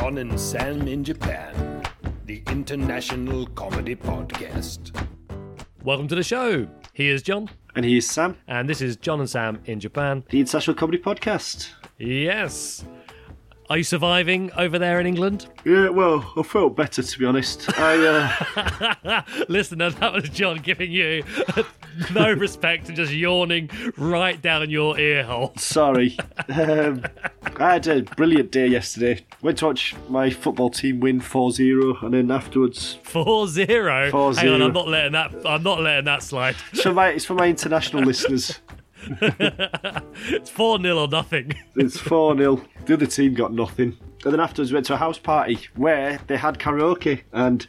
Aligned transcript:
John 0.00 0.16
and 0.16 0.40
Sam 0.40 0.88
in 0.88 1.04
Japan, 1.04 1.82
the 2.24 2.42
international 2.48 3.44
comedy 3.48 3.94
podcast. 3.94 4.98
Welcome 5.84 6.08
to 6.08 6.14
the 6.14 6.22
show. 6.22 6.66
Here's 6.94 7.22
John, 7.22 7.50
And 7.76 7.84
here's 7.84 8.08
Sam, 8.10 8.38
and 8.48 8.66
this 8.66 8.80
is 8.80 8.96
John 8.96 9.20
and 9.20 9.28
Sam 9.28 9.60
in 9.66 9.78
Japan. 9.78 10.24
the 10.30 10.40
International 10.40 10.74
Comedy 10.74 10.96
Podcast. 10.96 11.68
Yes. 11.98 12.82
Are 13.70 13.78
you 13.78 13.84
surviving 13.84 14.50
over 14.56 14.80
there 14.80 14.98
in 14.98 15.06
England? 15.06 15.46
Yeah, 15.64 15.90
well, 15.90 16.32
I 16.36 16.42
felt 16.42 16.74
better 16.74 17.04
to 17.04 17.18
be 17.20 17.24
honest. 17.24 17.70
I, 17.78 18.34
uh, 19.04 19.22
Listener, 19.48 19.90
that 19.90 20.12
was 20.12 20.28
John 20.28 20.56
giving 20.56 20.90
you 20.90 21.22
no 22.12 22.32
respect 22.32 22.88
and 22.88 22.96
just 22.96 23.12
yawning 23.12 23.70
right 23.96 24.42
down 24.42 24.70
your 24.70 24.98
ear 24.98 25.22
hole. 25.22 25.52
sorry. 25.56 26.18
Um, 26.48 27.04
I 27.58 27.74
had 27.74 27.86
a 27.86 28.02
brilliant 28.02 28.50
day 28.50 28.66
yesterday. 28.66 29.24
Went 29.40 29.58
to 29.58 29.66
watch 29.66 29.94
my 30.08 30.30
football 30.30 30.70
team 30.70 30.98
win 30.98 31.20
4-0, 31.20 32.02
and 32.02 32.12
then 32.12 32.32
afterwards, 32.32 32.98
4 33.04 33.46
0. 33.46 34.10
4-0. 34.10 34.36
Hang 34.36 34.48
on, 34.48 34.62
I'm 34.62 34.72
not 34.72 34.88
letting 34.88 35.12
that 35.12 35.32
I'm 35.46 35.62
not 35.62 35.80
letting 35.80 36.06
that 36.06 36.24
slide. 36.24 36.56
it's 36.72 36.82
for 36.82 36.92
my, 36.92 37.10
it's 37.10 37.24
for 37.24 37.34
my 37.34 37.46
international 37.46 38.02
listeners. 38.02 38.58
It's 40.32 40.50
4 40.50 40.80
0 40.80 40.98
or 40.98 41.08
nothing. 41.08 41.54
It's 41.76 41.96
4-0. 41.98 42.64
The 42.86 42.94
other 42.94 43.06
team 43.06 43.34
got 43.34 43.52
nothing. 43.52 43.96
And 44.24 44.32
then 44.32 44.40
afterwards, 44.40 44.70
we 44.70 44.76
went 44.76 44.86
to 44.86 44.94
a 44.94 44.98
house 44.98 45.18
party 45.18 45.58
where 45.76 46.18
they 46.26 46.36
had 46.36 46.58
karaoke. 46.58 47.22
And, 47.32 47.66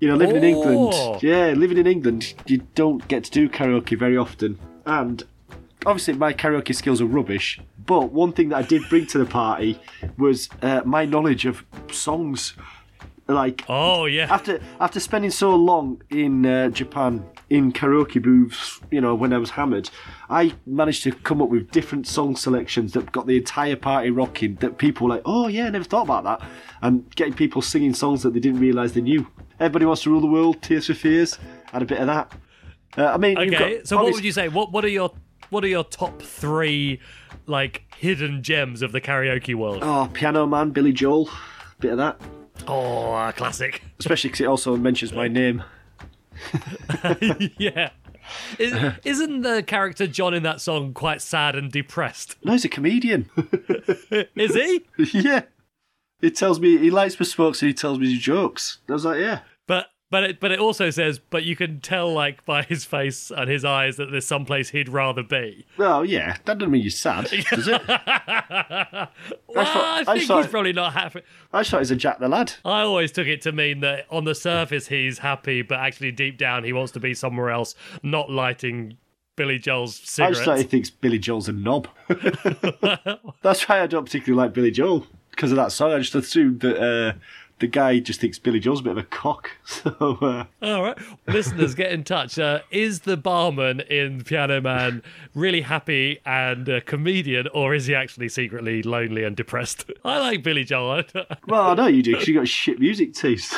you 0.00 0.08
know, 0.08 0.16
living 0.16 0.36
in 0.36 0.44
Oh. 0.44 0.48
England, 0.48 1.22
yeah, 1.22 1.46
living 1.56 1.78
in 1.78 1.86
England, 1.86 2.34
you 2.46 2.58
don't 2.74 3.06
get 3.08 3.24
to 3.24 3.30
do 3.30 3.48
karaoke 3.48 3.98
very 3.98 4.16
often. 4.16 4.58
And 4.86 5.22
obviously, 5.86 6.14
my 6.14 6.32
karaoke 6.34 6.74
skills 6.74 7.00
are 7.00 7.06
rubbish. 7.06 7.60
But 7.86 8.12
one 8.12 8.32
thing 8.32 8.50
that 8.50 8.56
I 8.56 8.62
did 8.62 8.82
bring 8.88 9.06
to 9.08 9.18
the 9.18 9.26
party 9.26 9.78
was 10.18 10.48
uh, 10.62 10.82
my 10.84 11.04
knowledge 11.04 11.46
of 11.46 11.64
songs. 11.90 12.54
Like, 13.26 13.64
Oh, 13.70 14.04
yeah. 14.04 14.26
after 14.30 14.60
after 14.80 15.00
spending 15.00 15.30
so 15.30 15.54
long 15.56 16.02
in 16.10 16.44
uh, 16.44 16.68
Japan 16.68 17.24
in 17.48 17.72
karaoke 17.72 18.22
booths, 18.22 18.80
you 18.90 19.00
know, 19.00 19.14
when 19.14 19.32
I 19.32 19.38
was 19.38 19.50
hammered, 19.50 19.88
I 20.30 20.54
managed 20.66 21.02
to 21.04 21.12
come 21.12 21.42
up 21.42 21.48
with 21.48 21.70
different 21.70 22.06
song 22.06 22.36
selections 22.36 22.92
that 22.92 23.12
got 23.12 23.26
the 23.26 23.36
entire 23.36 23.76
party 23.76 24.10
rocking. 24.10 24.56
That 24.56 24.78
people 24.78 25.06
were 25.06 25.14
like, 25.14 25.22
oh 25.24 25.48
yeah, 25.48 25.66
I 25.66 25.70
never 25.70 25.84
thought 25.84 26.02
about 26.02 26.24
that, 26.24 26.42
and 26.82 27.08
getting 27.14 27.34
people 27.34 27.62
singing 27.62 27.94
songs 27.94 28.22
that 28.22 28.34
they 28.34 28.40
didn't 28.40 28.60
realise 28.60 28.92
they 28.92 29.00
knew. 29.00 29.26
Everybody 29.60 29.84
wants 29.86 30.02
to 30.02 30.10
rule 30.10 30.20
the 30.20 30.26
world. 30.26 30.62
Tears 30.62 30.86
for 30.86 30.94
Fears 30.94 31.38
had 31.72 31.82
a 31.82 31.86
bit 31.86 31.98
of 31.98 32.06
that. 32.06 32.32
Uh, 32.96 33.06
I 33.06 33.16
mean, 33.16 33.36
Okay, 33.38 33.76
got 33.78 33.86
so 33.86 34.02
what 34.02 34.12
would 34.12 34.24
you 34.24 34.32
say? 34.32 34.48
What 34.48 34.72
what 34.72 34.84
are 34.84 34.88
your 34.88 35.12
what 35.50 35.64
are 35.64 35.68
your 35.68 35.84
top 35.84 36.22
three 36.22 37.00
like 37.46 37.82
hidden 37.96 38.42
gems 38.42 38.82
of 38.82 38.92
the 38.92 39.00
karaoke 39.00 39.54
world? 39.54 39.80
Oh, 39.82 40.08
Piano 40.12 40.46
Man, 40.46 40.70
Billy 40.70 40.92
Joel, 40.92 41.28
bit 41.80 41.92
of 41.92 41.98
that. 41.98 42.20
Oh, 42.66 43.32
classic. 43.36 43.82
Especially 43.98 44.28
because 44.28 44.40
it 44.40 44.46
also 44.46 44.76
mentions 44.76 45.12
my 45.12 45.28
name. 45.28 45.62
yeah. 47.58 47.90
Is, 48.58 48.74
isn't 49.04 49.42
the 49.42 49.62
character 49.62 50.06
John 50.06 50.34
in 50.34 50.42
that 50.42 50.60
song 50.60 50.94
quite 50.94 51.22
sad 51.22 51.54
and 51.54 51.70
depressed? 51.70 52.36
No, 52.44 52.52
he's 52.52 52.64
a 52.64 52.68
comedian. 52.68 53.30
Is 54.34 54.54
he? 54.54 54.84
yeah. 55.18 55.42
He 56.20 56.30
tells 56.30 56.60
me 56.60 56.78
he 56.78 56.90
likes 56.90 57.16
bespoke, 57.16 57.54
so 57.54 57.66
he 57.66 57.74
tells 57.74 57.98
me 57.98 58.12
his 58.12 58.22
jokes. 58.22 58.78
I 58.88 58.92
was 58.92 59.04
like, 59.04 59.20
yeah. 59.20 59.40
But 59.66 59.88
but 60.14 60.22
it 60.30 60.38
but 60.38 60.52
it 60.52 60.60
also 60.60 60.90
says, 60.90 61.18
but 61.18 61.42
you 61.42 61.56
can 61.56 61.80
tell 61.80 62.12
like 62.12 62.44
by 62.44 62.62
his 62.62 62.84
face 62.84 63.32
and 63.36 63.50
his 63.50 63.64
eyes 63.64 63.96
that 63.96 64.12
there's 64.12 64.24
someplace 64.24 64.68
he'd 64.68 64.88
rather 64.88 65.24
be. 65.24 65.66
Well, 65.76 66.04
yeah, 66.04 66.36
that 66.44 66.58
doesn't 66.58 66.70
mean 66.70 66.82
you're 66.82 66.90
sad, 66.92 67.24
does 67.50 67.66
it? 67.66 67.82
Well, 67.88 69.08
thought- 69.08 69.08
I 69.48 70.04
I 70.06 70.14
think 70.14 70.28
thought- 70.28 70.42
he's 70.42 70.50
probably 70.52 70.72
not 70.72 70.92
happy. 70.92 71.22
I 71.52 71.64
thought 71.64 71.80
he's 71.80 71.90
a 71.90 71.96
Jack 71.96 72.20
the 72.20 72.28
Lad. 72.28 72.52
I 72.64 72.82
always 72.82 73.10
took 73.10 73.26
it 73.26 73.42
to 73.42 73.50
mean 73.50 73.80
that 73.80 74.06
on 74.08 74.22
the 74.22 74.36
surface 74.36 74.86
he's 74.86 75.18
happy, 75.18 75.62
but 75.62 75.80
actually 75.80 76.12
deep 76.12 76.38
down 76.38 76.62
he 76.62 76.72
wants 76.72 76.92
to 76.92 77.00
be 77.00 77.12
somewhere 77.12 77.50
else, 77.50 77.74
not 78.04 78.30
lighting 78.30 78.96
Billy 79.34 79.58
Joel's 79.58 79.98
I 80.20 80.28
just 80.30 80.44
thought 80.44 80.58
he 80.58 80.62
thinks 80.62 80.90
Billy 80.90 81.18
Joel's 81.18 81.48
a 81.48 81.52
knob. 81.52 81.88
That's 83.42 83.68
why 83.68 83.80
I 83.82 83.88
don't 83.88 84.04
particularly 84.04 84.40
like 84.46 84.54
Billy 84.54 84.70
Joel 84.70 85.08
because 85.30 85.50
of 85.50 85.56
that 85.56 85.72
song. 85.72 85.90
I 85.90 85.98
just 85.98 86.14
assumed 86.14 86.60
that 86.60 86.76
uh, 86.80 87.12
the 87.60 87.66
guy 87.66 87.98
just 88.00 88.20
thinks 88.20 88.38
Billy 88.38 88.58
Joel's 88.60 88.80
a 88.80 88.82
bit 88.82 88.92
of 88.92 88.98
a 88.98 89.02
cock. 89.04 89.50
So 89.66 89.90
uh, 90.22 90.44
All 90.62 90.82
right, 90.82 90.96
listeners, 91.26 91.74
get 91.74 91.92
in 91.92 92.04
touch. 92.04 92.38
Uh, 92.38 92.60
is 92.70 93.00
the 93.00 93.16
barman 93.16 93.80
in 93.80 94.22
Piano 94.22 94.60
Man 94.60 95.02
really 95.34 95.62
happy 95.62 96.20
and 96.24 96.68
a 96.68 96.80
comedian, 96.80 97.48
or 97.48 97.74
is 97.74 97.86
he 97.86 97.94
actually 97.94 98.28
secretly 98.28 98.82
lonely 98.82 99.24
and 99.24 99.34
depressed? 99.36 99.90
I 100.04 100.18
like 100.18 100.42
Billy 100.42 100.64
Joel. 100.64 101.02
well, 101.48 101.70
I 101.70 101.74
know 101.74 101.86
you 101.86 102.02
do 102.02 102.12
because 102.12 102.28
you 102.28 102.34
got 102.34 102.48
shit 102.48 102.78
music 102.78 103.14
taste. 103.14 103.54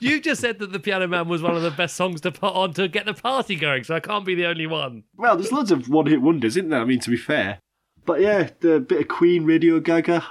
you 0.00 0.20
just 0.20 0.40
said 0.40 0.58
that 0.58 0.72
the 0.72 0.80
Piano 0.80 1.06
Man 1.06 1.28
was 1.28 1.42
one 1.42 1.54
of 1.56 1.62
the 1.62 1.70
best 1.70 1.96
songs 1.96 2.20
to 2.22 2.32
put 2.32 2.54
on 2.54 2.72
to 2.74 2.88
get 2.88 3.06
the 3.06 3.14
party 3.14 3.56
going, 3.56 3.84
so 3.84 3.94
I 3.94 4.00
can't 4.00 4.24
be 4.24 4.34
the 4.34 4.46
only 4.46 4.66
one. 4.66 5.04
well, 5.16 5.36
there's 5.36 5.52
loads 5.52 5.70
of 5.70 5.88
one-hit 5.88 6.20
wonders, 6.22 6.56
isn't 6.56 6.70
there? 6.70 6.80
I 6.80 6.84
mean, 6.84 7.00
to 7.00 7.10
be 7.10 7.16
fair, 7.16 7.60
but 8.04 8.20
yeah, 8.20 8.50
the 8.60 8.80
bit 8.80 9.00
of 9.02 9.08
Queen, 9.08 9.44
Radio 9.44 9.78
Gaga, 9.80 10.24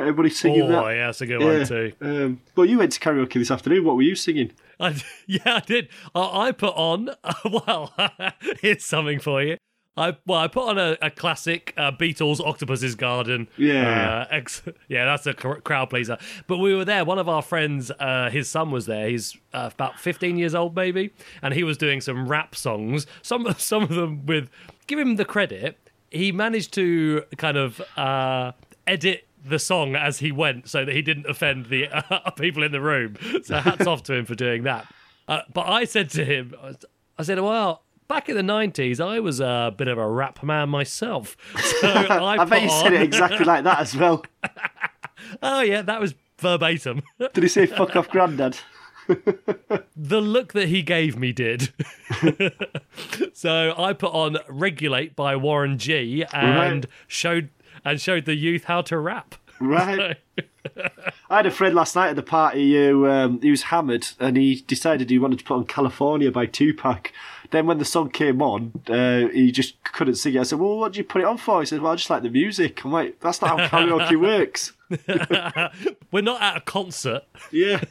everybody 0.00 0.30
singing 0.30 0.62
oh, 0.62 0.68
that. 0.68 0.94
yeah, 0.96 1.06
that's 1.06 1.20
a 1.20 1.26
good 1.26 1.40
Yeah. 1.40 1.58
one 1.58 1.66
too. 1.66 1.92
Um, 2.00 2.40
well, 2.56 2.66
you 2.66 2.78
went 2.78 2.92
to 2.92 3.00
karaoke 3.00 3.34
this 3.34 3.50
afternoon. 3.50 3.84
What 3.84 3.96
were 3.96 4.02
you 4.02 4.14
singing? 4.14 4.52
I, 4.80 4.94
yeah, 5.26 5.40
I 5.56 5.60
did. 5.60 5.88
I, 6.14 6.48
I 6.48 6.52
put 6.52 6.74
on. 6.76 7.10
well, 7.66 7.92
here's 8.60 8.84
something 8.84 9.18
for 9.20 9.42
you. 9.42 9.56
I 9.94 10.16
well, 10.26 10.38
I 10.38 10.48
put 10.48 10.70
on 10.70 10.78
a, 10.78 10.96
a 11.02 11.10
classic 11.10 11.74
uh, 11.76 11.92
Beatles 11.92 12.40
"Octopus's 12.40 12.94
Garden." 12.94 13.46
Yeah. 13.58 14.20
uh, 14.22 14.34
ex- 14.34 14.62
yeah, 14.88 15.04
that's 15.04 15.26
a 15.26 15.34
cr- 15.34 15.56
crowd 15.60 15.90
pleaser. 15.90 16.16
But 16.46 16.58
we 16.58 16.74
were 16.74 16.86
there. 16.86 17.04
One 17.04 17.18
of 17.18 17.28
our 17.28 17.42
friends, 17.42 17.90
uh, 18.00 18.30
his 18.30 18.48
son 18.48 18.70
was 18.70 18.86
there. 18.86 19.06
He's 19.08 19.36
uh, 19.52 19.68
about 19.74 20.00
15 20.00 20.38
years 20.38 20.54
old, 20.54 20.74
maybe, 20.74 21.10
and 21.42 21.52
he 21.52 21.62
was 21.62 21.76
doing 21.76 22.00
some 22.00 22.26
rap 22.26 22.54
songs. 22.56 23.06
Some 23.20 23.46
some 23.58 23.82
of 23.82 23.90
them 23.90 24.24
with. 24.24 24.48
Give 24.86 24.98
him 24.98 25.16
the 25.16 25.26
credit. 25.26 25.78
He 26.10 26.32
managed 26.32 26.72
to 26.74 27.24
kind 27.36 27.56
of 27.58 27.80
uh, 27.96 28.52
edit 28.86 29.26
the 29.44 29.58
song 29.58 29.96
as 29.96 30.18
he 30.20 30.30
went 30.32 30.68
so 30.68 30.84
that 30.84 30.94
he 30.94 31.02
didn't 31.02 31.26
offend 31.28 31.66
the 31.66 31.88
uh, 32.10 32.30
people 32.32 32.62
in 32.62 32.72
the 32.72 32.80
room. 32.80 33.16
So 33.44 33.56
hats 33.58 33.86
off 33.86 34.02
to 34.04 34.14
him 34.14 34.24
for 34.24 34.34
doing 34.34 34.62
that. 34.64 34.86
Uh, 35.28 35.40
but 35.52 35.68
I 35.68 35.84
said 35.84 36.10
to 36.10 36.24
him, 36.24 36.54
I 37.18 37.22
said, 37.22 37.38
well, 37.40 37.82
back 38.08 38.28
in 38.28 38.36
the 38.36 38.42
90s, 38.42 39.00
I 39.00 39.20
was 39.20 39.40
a 39.40 39.72
bit 39.76 39.88
of 39.88 39.98
a 39.98 40.08
rap 40.08 40.42
man 40.42 40.68
myself. 40.68 41.36
So 41.80 41.88
I, 41.88 42.36
I 42.38 42.44
bet 42.44 42.62
you 42.62 42.70
said 42.70 42.86
on- 42.88 42.94
it 42.94 43.02
exactly 43.02 43.44
like 43.44 43.64
that 43.64 43.80
as 43.80 43.96
well. 43.96 44.24
Oh, 45.42 45.60
yeah, 45.62 45.82
that 45.82 46.00
was 46.00 46.14
verbatim. 46.38 47.02
Did 47.32 47.42
he 47.42 47.48
say 47.48 47.66
"fuck 47.66 47.94
off, 47.96 48.08
granddad"? 48.08 48.58
the 49.08 50.20
look 50.20 50.52
that 50.52 50.68
he 50.68 50.82
gave 50.82 51.16
me 51.18 51.32
did. 51.32 51.72
so 53.32 53.74
I 53.76 53.92
put 53.92 54.12
on 54.12 54.38
"Regulate" 54.48 55.16
by 55.16 55.36
Warren 55.36 55.78
G 55.78 56.24
and 56.32 56.84
Right. 56.84 56.92
showed 57.06 57.48
and 57.84 58.00
showed 58.00 58.24
the 58.24 58.34
youth 58.34 58.64
how 58.64 58.82
to 58.82 58.98
rap. 58.98 59.34
Right. 59.60 60.16
I 61.30 61.36
had 61.36 61.46
a 61.46 61.50
friend 61.50 61.74
last 61.74 61.94
night 61.96 62.10
at 62.10 62.16
the 62.16 62.22
party 62.22 62.74
who 62.74 63.06
um, 63.08 63.40
he 63.40 63.50
was 63.50 63.64
hammered 63.64 64.06
and 64.18 64.36
he 64.36 64.62
decided 64.66 65.10
he 65.10 65.18
wanted 65.18 65.40
to 65.40 65.44
put 65.44 65.54
on 65.54 65.64
California 65.66 66.30
by 66.30 66.46
Tupac. 66.46 67.12
Then 67.50 67.66
when 67.66 67.78
the 67.78 67.84
song 67.84 68.10
came 68.10 68.40
on, 68.40 68.72
uh, 68.88 69.28
he 69.28 69.52
just 69.52 69.82
couldn't 69.84 70.14
sing 70.14 70.34
it. 70.34 70.40
I 70.40 70.42
said, 70.44 70.58
"Well, 70.58 70.78
what 70.78 70.92
did 70.92 70.98
you 70.98 71.04
put 71.04 71.20
it 71.20 71.26
on 71.26 71.36
for?" 71.36 71.60
He 71.60 71.66
said, 71.66 71.82
"Well, 71.82 71.92
I 71.92 71.96
just 71.96 72.08
like 72.08 72.22
the 72.22 72.30
music." 72.30 72.82
I'm 72.82 72.92
like, 72.92 73.20
"That's 73.20 73.42
not 73.42 73.58
how 73.58 73.66
karaoke 73.68 74.18
works." 74.20 74.72
We're 76.10 76.22
not 76.22 76.40
at 76.40 76.56
a 76.56 76.60
concert. 76.60 77.24
Yeah. 77.50 77.82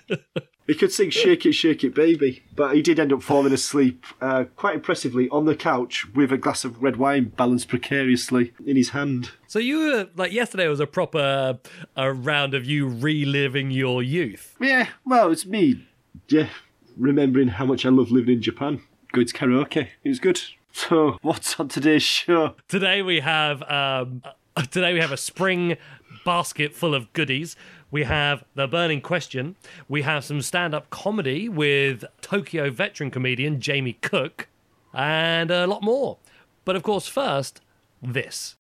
He 0.72 0.78
could 0.78 0.94
sing 0.94 1.10
Shake 1.10 1.46
It, 1.46 1.52
Shake 1.52 1.84
It, 1.84 1.94
Baby, 1.94 2.44
but 2.56 2.74
he 2.74 2.82
did 2.82 2.98
end 2.98 3.12
up 3.12 3.22
falling 3.22 3.52
asleep 3.52 4.06
uh, 4.22 4.46
quite 4.56 4.76
impressively 4.76 5.28
on 5.28 5.44
the 5.44 5.54
couch 5.54 6.08
with 6.16 6.32
a 6.32 6.38
glass 6.38 6.64
of 6.64 6.82
red 6.82 6.96
wine 6.96 7.26
balanced 7.26 7.68
precariously 7.68 8.54
in 8.66 8.78
his 8.78 8.92
hand. 8.92 9.32
So 9.48 9.60
you 9.60 9.80
were 9.80 10.08
like 10.16 10.32
yesterday 10.32 10.70
was 10.70 10.80
a 10.80 10.88
proper 10.88 11.60
a 11.98 12.14
round 12.14 12.54
of 12.54 12.64
you 12.64 12.88
reliving 12.88 13.72
your 13.72 14.02
youth. 14.02 14.56
Yeah, 14.62 14.88
well, 15.06 15.30
it's 15.30 15.46
me, 15.46 15.86
yeah, 16.30 16.48
remembering 16.96 17.50
how 17.50 17.66
much 17.66 17.86
I 17.86 17.90
love 17.90 18.10
living 18.10 18.36
in 18.36 18.42
Japan. 18.42 18.82
Going 19.12 19.28
to 19.28 19.34
karaoke, 19.34 19.90
it 20.06 20.08
was 20.08 20.22
good. 20.22 20.40
So, 20.72 21.18
what's 21.22 21.60
on 21.60 21.68
today's 21.68 22.04
show? 22.04 22.56
Today 22.70 23.02
we 23.02 23.20
have 23.20 23.62
um, 23.64 24.24
today 24.72 24.94
we 24.94 25.02
have 25.02 25.12
a 25.12 25.18
spring 25.18 25.76
basket 26.24 26.74
full 26.74 26.96
of 26.96 27.12
goodies. 27.14 27.56
We 27.92 28.04
have 28.04 28.46
the 28.56 28.70
burning 28.70 29.02
question. 29.02 29.58
We 29.90 30.04
have 30.04 30.24
some 30.24 30.42
stand-up 30.42 30.90
comedy 30.90 31.50
with 31.50 32.06
Tokyo 32.22 32.70
veteran 32.72 33.12
comedian 33.12 33.60
Jamie 33.60 33.98
Cook, 34.02 34.48
and 34.94 35.52
a 35.52 35.68
lot 35.68 35.84
more. 35.84 36.18
But 36.64 36.78
of 36.78 36.84
course, 36.84 37.08
first, 37.08 37.60
this. 38.02 38.56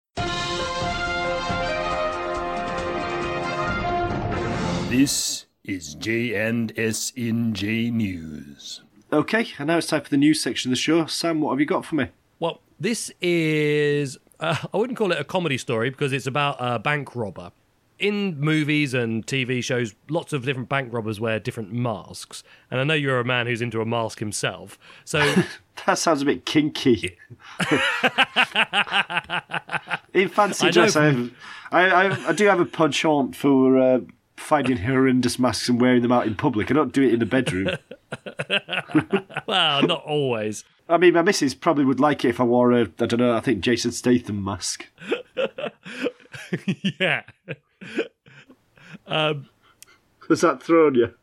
This 4.90 5.46
is 5.64 5.96
J&S 5.96 7.14
in 7.16 7.54
J 7.54 7.90
News. 7.90 8.82
Okay, 9.14 9.48
and 9.58 9.68
now 9.68 9.78
it's 9.78 9.88
time 9.88 10.02
for 10.02 10.10
the 10.10 10.18
news 10.18 10.42
section 10.44 10.70
of 10.70 10.74
the 10.74 10.82
show. 10.82 11.06
Sam, 11.06 11.40
what 11.40 11.52
have 11.52 11.62
you 11.62 11.66
got 11.66 11.86
for 11.86 11.96
me? 11.96 12.08
Well, 12.42 12.60
this 12.78 13.10
is. 13.22 14.18
Uh, 14.42 14.58
I 14.74 14.78
wouldn't 14.78 14.98
call 14.98 15.14
it 15.14 15.22
a 15.22 15.24
comedy 15.24 15.58
story 15.58 15.90
because 15.90 16.12
it's 16.12 16.28
about 16.28 16.58
a 16.60 16.80
bank 16.80 17.16
robber. 17.16 17.54
In 18.02 18.40
movies 18.40 18.96
and 18.96 19.28
TV 19.28 19.64
shows, 19.64 19.94
lots 20.10 20.34
of 20.34 20.44
different 20.44 20.70
bank 20.70 20.92
robbers 20.92 21.20
wear 21.20 21.40
different 21.40 21.72
masks. 21.72 22.44
And 22.72 22.80
I 22.80 22.84
know 22.84 22.96
you're 22.96 23.20
a 23.20 23.24
man 23.24 23.46
who's 23.46 23.62
into 23.62 23.80
a 23.80 23.86
mask 23.86 24.18
himself. 24.18 24.80
So, 25.06 25.36
That 25.86 26.00
sounds 26.00 26.24
a 26.24 26.26
bit 26.26 26.46
kinky. 26.46 27.18
In 30.14 30.30
fancy 30.30 30.68
I 30.68 30.72
dress, 30.72 30.96
I, 30.96 31.06
have, 31.06 31.32
I, 31.72 31.90
I, 31.90 32.28
I 32.30 32.34
do 32.34 32.46
have 32.48 32.60
a 32.60 32.66
penchant 32.66 33.36
for 33.36 33.80
uh, 33.80 34.00
finding 34.36 34.78
horrendous 34.78 35.38
masks 35.38 35.70
and 35.70 35.80
wearing 35.80 36.02
them 36.02 36.12
out 36.12 36.28
in 36.28 36.36
public. 36.36 36.72
I 36.72 36.74
don't 36.74 36.92
do 36.92 37.04
it 37.04 37.14
in 37.14 37.20
the 37.20 37.26
bedroom. 37.26 37.78
well, 39.48 39.84
not 39.84 40.04
always. 40.04 40.64
I 40.90 40.98
mean, 40.98 41.14
my 41.14 41.22
missus 41.22 41.54
probably 41.54 41.86
would 41.86 42.00
like 42.00 42.26
it 42.26 42.30
if 42.30 42.40
I 42.40 42.44
wore 42.44 42.74
a, 42.74 42.82
I 42.82 43.06
don't 43.06 43.20
know, 43.20 43.36
I 43.36 43.40
think 43.40 43.62
Jason 43.62 43.92
Statham 43.92 44.44
mask. 44.44 44.88
yeah. 47.00 47.24
Um, 49.08 49.50
Has 50.30 50.42
that 50.42 50.64
thrown 50.64 50.96
you? 50.96 51.14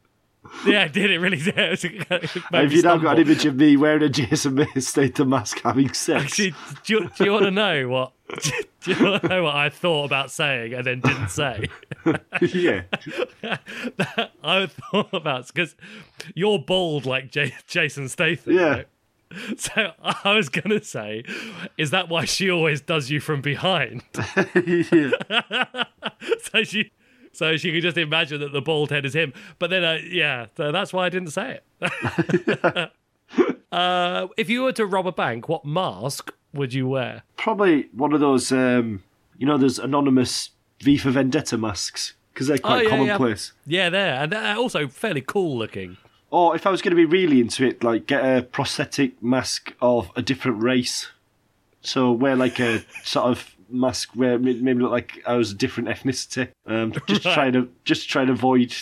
Yeah, 0.66 0.84
it 0.84 0.93
did. 0.93 1.10
It 1.10 1.19
really 1.19 1.38
did. 1.38 1.55
It 1.84 2.43
Have 2.52 2.72
you 2.72 2.82
now 2.82 2.96
got 2.96 3.19
an 3.19 3.26
image 3.26 3.44
of 3.44 3.56
me 3.56 3.76
wearing 3.76 4.02
a 4.02 4.08
Jason 4.08 4.66
Statham 4.81 5.28
mask 5.31 5.60
having 5.62 5.93
sex? 5.93 6.25
Actually, 6.25 6.55
do 6.84 6.94
you, 6.94 7.10
do 7.16 7.25
you 7.25 7.32
want 7.32 7.44
to 7.44 7.50
know 7.50 7.88
what? 7.88 8.12
Do 8.84 8.93
you 8.93 9.05
want 9.05 9.22
to 9.22 9.28
know 9.28 9.43
what 9.43 9.56
I 9.56 9.70
thought 9.70 10.05
about 10.05 10.31
saying 10.31 10.72
and 10.72 10.87
then 10.87 11.00
didn't 11.00 11.31
say? 11.31 11.69
yeah. 12.40 12.82
I 14.44 14.66
thought 14.66 15.12
about 15.12 15.49
because 15.49 15.75
you're 16.34 16.60
bald 16.60 17.05
like 17.05 17.32
J- 17.32 17.55
Jason 17.66 18.08
Statham. 18.08 18.55
Yeah. 18.55 18.69
right? 18.69 18.87
So 19.56 19.92
I 20.00 20.34
was 20.34 20.48
gonna 20.48 20.82
say, 20.82 21.22
is 21.76 21.90
that 21.90 22.08
why 22.08 22.25
she 22.25 22.50
always 22.50 22.80
does 22.80 23.10
you 23.10 23.20
from 23.20 23.40
behind? 23.40 24.02
so 26.42 26.62
she, 26.64 26.90
so 27.32 27.56
she 27.56 27.72
could 27.72 27.82
just 27.82 27.96
imagine 27.98 28.40
that 28.40 28.52
the 28.52 28.60
bald 28.62 28.90
head 28.90 29.04
is 29.04 29.14
him. 29.14 29.32
But 29.58 29.70
then, 29.70 29.84
uh, 29.84 29.98
yeah, 30.08 30.46
so 30.56 30.72
that's 30.72 30.92
why 30.92 31.06
I 31.06 31.08
didn't 31.08 31.30
say 31.30 31.60
it. 31.80 32.90
uh, 33.72 34.26
if 34.36 34.48
you 34.48 34.62
were 34.62 34.72
to 34.72 34.86
rob 34.86 35.06
a 35.06 35.12
bank, 35.12 35.48
what 35.48 35.64
mask 35.64 36.32
would 36.52 36.72
you 36.72 36.88
wear? 36.88 37.22
Probably 37.36 37.88
one 37.92 38.12
of 38.12 38.20
those, 38.20 38.50
um, 38.52 39.02
you 39.36 39.46
know, 39.46 39.58
those 39.58 39.78
anonymous 39.78 40.50
V 40.82 40.96
for 40.96 41.10
Vendetta 41.10 41.58
masks 41.58 42.14
because 42.32 42.46
they're 42.46 42.58
quite 42.58 42.72
Oh, 42.72 42.76
yeah, 42.78 42.82
yeah. 42.90 42.96
commonplace. 43.16 43.52
Yeah, 43.66 43.90
there, 43.90 44.14
and 44.14 44.32
they're 44.32 44.56
also 44.56 44.88
fairly 44.88 45.20
cool 45.22 45.58
looking. 45.58 45.96
Or 46.30 46.54
if 46.54 46.66
I 46.66 46.70
was 46.70 46.82
going 46.82 46.90
to 46.90 46.96
be 46.96 47.04
really 47.06 47.40
into 47.40 47.66
it, 47.66 47.82
like 47.82 48.06
get 48.06 48.22
a 48.22 48.42
prosthetic 48.42 49.22
mask 49.22 49.72
of 49.80 50.10
a 50.16 50.22
different 50.22 50.62
race. 50.62 51.08
So 51.80 52.12
wear 52.12 52.36
like 52.36 52.60
a 52.60 52.84
sort 53.04 53.26
of 53.26 53.54
mask 53.70 54.10
where 54.14 54.38
ma- 54.38 54.52
maybe 54.60 54.80
look 54.82 54.90
like 54.90 55.22
I 55.26 55.34
was 55.34 55.52
a 55.52 55.54
different 55.54 55.88
ethnicity. 55.88 56.48
Um, 56.66 56.92
just 57.06 57.25
Right. 57.25 57.34
trying 57.34 57.52
to 57.54 57.69
just 57.84 58.08
trying 58.10 58.26
to 58.26 58.32
avoid 58.34 58.75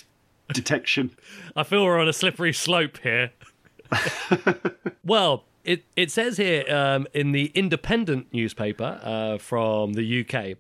detection. 0.52 1.10
I 1.54 1.62
feel 1.62 1.84
we're 1.84 2.00
on 2.00 2.08
a 2.08 2.12
slippery 2.12 2.52
slope 2.52 2.98
here. 3.02 3.30
well, 5.04 5.44
it, 5.64 5.84
it 5.96 6.10
says 6.10 6.36
here 6.36 6.64
um, 6.72 7.06
in 7.14 7.32
the 7.32 7.50
Independent 7.54 8.26
newspaper 8.32 9.00
uh, 9.02 9.38
from 9.38 9.92
the 9.94 10.24
UK 10.24 10.56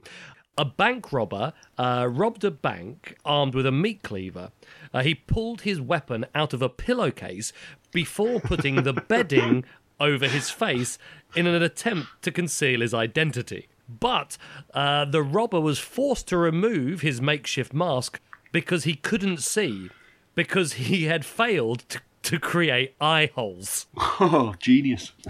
a 0.58 0.64
bank 0.64 1.12
robber 1.12 1.52
uh, 1.78 2.08
robbed 2.10 2.44
a 2.44 2.50
bank 2.50 3.16
armed 3.24 3.54
with 3.54 3.66
a 3.66 3.72
meat 3.72 4.02
cleaver. 4.02 4.50
Uh, 4.92 5.02
he 5.02 5.14
pulled 5.14 5.62
his 5.62 5.80
weapon 5.80 6.26
out 6.34 6.52
of 6.52 6.62
a 6.62 6.68
pillowcase 6.68 7.52
before 7.92 8.40
putting 8.40 8.82
the 8.82 8.92
bedding 9.08 9.64
over 10.00 10.26
his 10.28 10.50
face 10.50 10.98
in 11.34 11.46
an 11.46 11.62
attempt 11.62 12.08
to 12.22 12.30
conceal 12.30 12.80
his 12.80 12.94
identity. 12.94 13.68
But 13.88 14.36
uh, 14.74 15.04
the 15.04 15.22
robber 15.22 15.60
was 15.60 15.78
forced 15.78 16.28
to 16.28 16.36
remove 16.36 17.02
his 17.02 17.20
makeshift 17.20 17.72
mask 17.72 18.20
because 18.52 18.84
he 18.84 18.94
couldn't 18.94 19.38
see, 19.38 19.90
because 20.34 20.74
he 20.74 21.04
had 21.04 21.24
failed 21.24 21.88
to, 21.90 22.00
to 22.22 22.38
create 22.38 22.94
eye 23.00 23.30
holes. 23.34 23.86
Oh, 23.96 24.54
genius! 24.58 25.12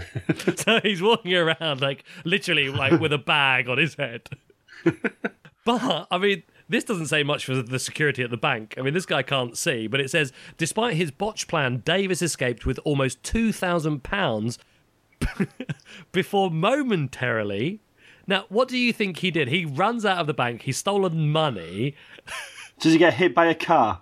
So 0.57 0.79
he's 0.81 1.01
walking 1.01 1.35
around 1.35 1.81
like 1.81 2.03
literally 2.25 2.69
like 2.69 2.99
with 2.99 3.13
a 3.13 3.17
bag 3.17 3.69
on 3.69 3.77
his 3.77 3.95
head. 3.95 4.29
but 5.65 6.07
I 6.11 6.17
mean, 6.17 6.43
this 6.69 6.83
doesn't 6.83 7.07
say 7.07 7.23
much 7.23 7.45
for 7.45 7.61
the 7.61 7.79
security 7.79 8.23
at 8.23 8.29
the 8.29 8.37
bank. 8.37 8.75
I 8.77 8.81
mean, 8.81 8.93
this 8.93 9.05
guy 9.05 9.23
can't 9.23 9.57
see, 9.57 9.87
but 9.87 9.99
it 9.99 10.09
says 10.09 10.33
despite 10.57 10.95
his 10.95 11.11
botch 11.11 11.47
plan, 11.47 11.81
Davis 11.85 12.21
escaped 12.21 12.65
with 12.65 12.79
almost 12.83 13.23
two 13.23 13.51
thousand 13.51 14.03
pounds 14.03 14.59
before 16.11 16.51
momentarily. 16.51 17.81
Now, 18.29 18.45
what 18.49 18.67
do 18.67 18.77
you 18.77 18.91
think 18.91 19.19
he 19.19 19.31
did? 19.31 19.47
He 19.47 19.63
runs 19.63 20.05
out 20.05 20.17
of 20.17 20.27
the 20.27 20.33
bank. 20.33 20.63
He's 20.63 20.77
stolen 20.77 21.31
money. 21.31 21.95
Does 22.79 22.91
he 22.91 22.99
get 22.99 23.13
hit 23.13 23.33
by 23.33 23.45
a 23.45 23.55
car? 23.55 24.01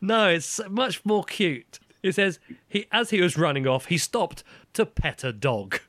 No, 0.00 0.28
it's 0.28 0.60
much 0.68 1.04
more 1.04 1.24
cute. 1.24 1.78
It 2.02 2.14
says 2.14 2.38
he, 2.68 2.86
as 2.92 3.10
he 3.10 3.20
was 3.20 3.36
running 3.36 3.66
off, 3.66 3.86
he 3.86 3.98
stopped 3.98 4.42
to 4.74 4.86
pet 4.86 5.24
a 5.24 5.32
dog. 5.32 5.80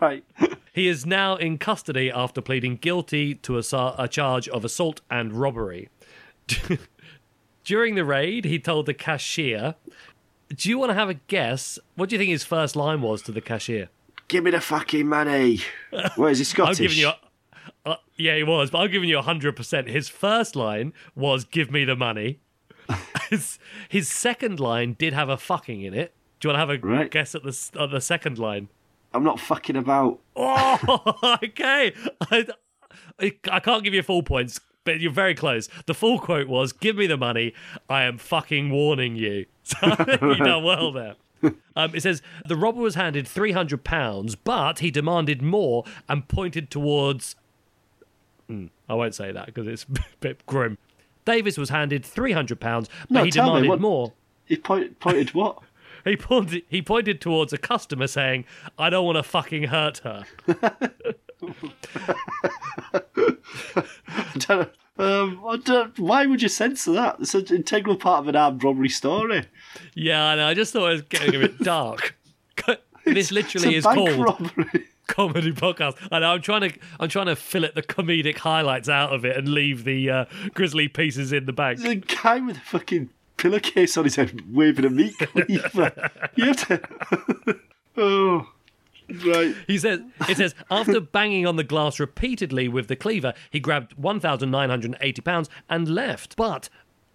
right. 0.00 0.24
He 0.72 0.88
is 0.88 1.06
now 1.06 1.36
in 1.36 1.58
custody 1.58 2.10
after 2.10 2.40
pleading 2.40 2.76
guilty 2.76 3.34
to 3.36 3.58
a, 3.58 3.94
a 3.98 4.08
charge 4.08 4.48
of 4.48 4.64
assault 4.64 5.00
and 5.10 5.32
robbery. 5.32 5.88
During 7.64 7.94
the 7.96 8.04
raid, 8.04 8.44
he 8.44 8.58
told 8.58 8.86
the 8.86 8.94
cashier, 8.94 9.74
Do 10.54 10.68
you 10.68 10.78
want 10.78 10.90
to 10.90 10.94
have 10.94 11.10
a 11.10 11.14
guess? 11.14 11.78
What 11.96 12.08
do 12.08 12.14
you 12.14 12.18
think 12.18 12.30
his 12.30 12.44
first 12.44 12.76
line 12.76 13.02
was 13.02 13.22
to 13.22 13.32
the 13.32 13.40
cashier? 13.40 13.88
Give 14.28 14.44
me 14.44 14.50
the 14.50 14.60
fucking 14.60 15.06
money. 15.06 15.60
Where 16.16 16.30
is 16.30 16.38
he 16.38 16.44
Scottish? 16.44 16.78
I'm 16.78 16.84
giving 16.84 16.98
you. 16.98 17.08
A, 17.08 17.90
uh, 17.90 17.96
yeah, 18.16 18.36
he 18.36 18.42
was, 18.42 18.70
but 18.70 18.78
I'm 18.78 18.90
giving 18.90 19.08
you 19.08 19.18
100%. 19.18 19.88
His 19.88 20.08
first 20.08 20.56
line 20.56 20.92
was, 21.14 21.44
Give 21.44 21.70
me 21.70 21.84
the 21.84 21.96
money. 21.96 22.38
his, 23.30 23.58
his 23.88 24.08
second 24.08 24.60
line 24.60 24.94
did 24.98 25.12
have 25.12 25.28
a 25.28 25.36
fucking 25.36 25.82
in 25.82 25.92
it. 25.94 26.14
Do 26.40 26.48
you 26.48 26.54
want 26.54 26.56
to 26.56 26.60
have 26.60 26.70
a 26.70 26.86
Right. 26.86 27.10
guess 27.10 27.34
at 27.34 27.42
the, 27.42 27.70
at 27.78 27.90
the 27.90 28.00
second 28.00 28.38
line? 28.38 28.68
I'm 29.12 29.24
not 29.24 29.40
fucking 29.40 29.76
about. 29.76 30.20
Oh, 30.38 31.36
okay. 31.44 31.92
I, 32.30 32.46
I 33.50 33.60
can't 33.60 33.82
give 33.84 33.92
you 33.94 34.02
full 34.02 34.22
points, 34.22 34.60
but 34.84 35.00
you're 35.00 35.12
very 35.12 35.34
close. 35.34 35.68
The 35.86 35.94
full 35.94 36.18
quote 36.20 36.46
was, 36.48 36.72
"Give 36.72 36.96
me 36.96 37.06
the 37.06 37.16
money. 37.16 37.52
I 37.88 38.04
am 38.04 38.18
fucking 38.18 38.70
warning 38.70 39.16
you." 39.16 39.46
So 39.68 39.76
you 40.22 40.36
done 40.36 40.64
well 40.64 40.92
there. 40.92 41.16
Um, 41.76 41.94
it 41.94 42.00
says 42.02 42.22
the 42.46 42.56
robber 42.56 42.80
was 42.80 42.94
handed 42.94 43.28
three 43.28 43.52
hundred 43.52 43.84
pounds, 43.84 44.34
but 44.34 44.78
he 44.78 44.90
demanded 44.90 45.42
more 45.42 45.84
and 46.08 46.26
pointed 46.26 46.70
towards. 46.70 47.36
Hmm, 48.46 48.66
I 48.88 48.94
won't 48.94 49.14
say 49.14 49.30
that 49.30 49.46
because 49.46 49.66
it's 49.66 49.84
a 49.94 50.00
bit 50.20 50.46
grim. 50.46 50.78
Davis 51.26 51.58
was 51.58 51.68
handed 51.68 52.04
three 52.04 52.32
hundred 52.32 52.60
pounds, 52.60 52.88
but 53.10 53.10
No, 53.10 53.24
he 53.24 53.30
tell 53.30 53.44
me, 53.44 53.48
demanded 53.60 53.68
what- 53.68 53.80
more. 53.80 54.12
He 54.46 54.56
point, 54.56 54.98
pointed 55.00 55.34
what? 55.34 55.58
He 56.04 56.16
pointed, 56.16 56.62
he 56.68 56.82
pointed 56.82 57.20
towards 57.20 57.52
a 57.52 57.58
customer 57.58 58.06
saying, 58.06 58.44
I 58.78 58.90
don't 58.90 59.04
want 59.04 59.16
to 59.16 59.22
fucking 59.22 59.64
hurt 59.64 59.98
her. 59.98 60.24
I 64.08 64.32
don't. 64.38 64.70
Um, 64.98 65.40
I 65.46 65.56
don't, 65.58 65.96
why 66.00 66.26
would 66.26 66.42
you 66.42 66.48
censor 66.48 66.92
that? 66.92 67.16
It's 67.20 67.34
an 67.34 67.46
integral 67.54 67.96
part 67.96 68.20
of 68.20 68.28
an 68.28 68.34
armed 68.34 68.64
robbery 68.64 68.88
story. 68.88 69.44
Yeah, 69.94 70.24
I 70.24 70.34
know. 70.34 70.48
I 70.48 70.54
just 70.54 70.72
thought 70.72 70.88
it 70.88 70.92
was 70.92 71.02
getting 71.02 71.36
a 71.36 71.38
bit 71.38 71.58
dark. 71.62 72.16
this 73.04 73.30
literally 73.30 73.76
is 73.76 73.84
called 73.84 74.18
robbery. 74.18 74.86
comedy 75.06 75.52
podcast. 75.52 75.96
I 76.10 76.18
know. 76.18 76.32
I'm 76.32 76.42
trying 76.42 76.70
to. 76.70 76.78
I'm 76.98 77.08
trying 77.08 77.26
to 77.26 77.36
fillet 77.36 77.72
the 77.74 77.82
comedic 77.82 78.38
highlights 78.38 78.88
out 78.88 79.12
of 79.14 79.24
it 79.24 79.36
and 79.36 79.48
leave 79.48 79.84
the 79.84 80.10
uh, 80.10 80.24
grisly 80.52 80.88
pieces 80.88 81.32
in 81.32 81.46
the 81.46 81.52
bank. 81.52 81.84
A 81.84 81.94
guy 81.94 82.40
with 82.40 82.56
a 82.56 82.60
fucking 82.60 83.10
pillowcase 83.38 83.96
on 83.96 84.04
his 84.04 84.16
head 84.16 84.42
waving 84.54 84.84
a 84.84 84.90
meat 84.90 85.16
cleaver. 85.18 86.10
you 86.34 86.44
have 86.44 86.68
to. 86.68 87.60
oh, 87.96 88.46
right. 89.24 89.54
He 89.66 89.78
says. 89.78 90.00
It 90.28 90.36
says 90.36 90.54
after 90.70 91.00
banging 91.00 91.46
on 91.46 91.56
the 91.56 91.64
glass 91.64 91.98
repeatedly 91.98 92.68
with 92.68 92.88
the 92.88 92.96
cleaver, 92.96 93.32
he 93.50 93.60
grabbed 93.60 93.94
1,980 93.94 95.22
pounds 95.22 95.48
and 95.68 95.88
left. 95.88 96.36
But. 96.36 96.68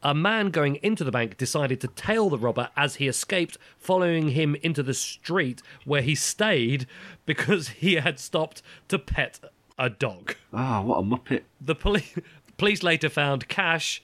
A 0.06 0.14
man 0.14 0.50
going 0.50 0.76
into 0.84 1.06
the 1.06 1.14
bank 1.14 1.38
decided 1.38 1.80
to 1.80 1.88
tail 1.88 2.30
the 2.30 2.38
robber 2.38 2.70
as 2.76 2.96
he 2.96 3.08
escaped, 3.08 3.58
following 3.78 4.32
him 4.32 4.54
into 4.62 4.84
the 4.84 4.94
street 4.94 5.62
where 5.86 6.02
he 6.02 6.14
stayed 6.14 6.88
because 7.26 7.70
he 7.70 7.94
had 7.94 8.20
stopped 8.20 8.62
to 8.90 9.00
pet 9.00 9.40
a 9.80 9.90
dog. 9.90 10.36
Ah, 10.52 10.82
what 10.82 10.98
a 10.98 11.02
muppet. 11.02 11.44
The 11.62 11.76
police 11.76 12.16
police 12.58 12.84
later 12.84 13.10
found 13.10 13.48
cash, 13.48 14.04